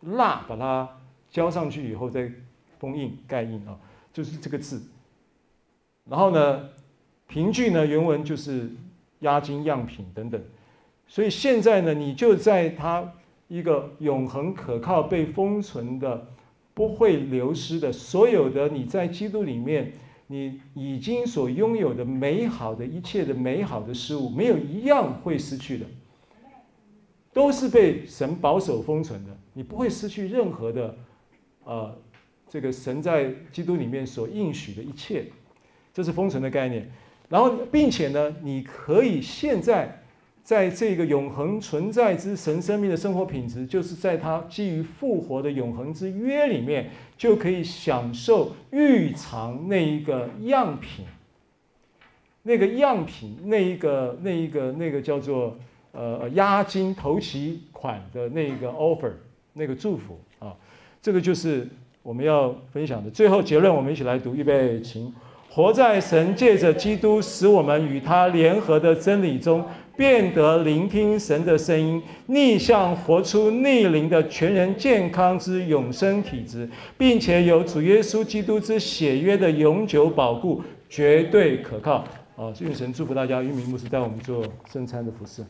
[0.00, 0.88] 蜡把它
[1.30, 2.30] 浇上去以后再
[2.78, 3.78] 封印盖印啊，
[4.12, 4.82] 就是这个字。
[6.08, 6.68] 然后呢，
[7.28, 8.70] 凭据呢原文就是
[9.20, 10.42] 押金样品等等。
[11.06, 13.12] 所以现在呢，你就在它
[13.48, 16.26] 一个永恒可靠、被封存的、
[16.72, 19.92] 不会流失的所有的你在基督里面，
[20.28, 25.86] 你已经所拥有的美好的一切的美好的事物，没有一样会失去的。
[27.32, 30.96] 都是被神保守封存的，你不会失去任何的，
[31.64, 31.98] 呃，
[32.48, 35.26] 这个神在基督里面所应许的一切，
[35.92, 36.90] 这是封存的概念。
[37.28, 40.02] 然后，并且呢，你可以现在
[40.42, 51.04] 在这个永恒存在之神生命的生活品质，就是在他基于复活的永恒之约里面，就可以享受预尝那一个样品，
[52.42, 55.56] 那个样品，那一个那一个那个叫做。
[55.92, 59.10] 呃，押金头期款的那个 offer，
[59.52, 60.54] 那个祝福啊，
[61.02, 61.68] 这个就是
[62.02, 63.10] 我们要分享的。
[63.10, 65.12] 最后结论，我们一起来读，预备，请。
[65.52, 69.64] 活在神借着基督使我们与他联合的真理中，
[69.96, 82.04] 变得聆听神的声音，逆向活出逆灵的全人健康之永生体质，并且有主耶稣基督之血约的永久保固，绝对可靠。
[82.36, 85.44] 啊，愿神祝福大家，玉明牧师带我们做圣餐的服事。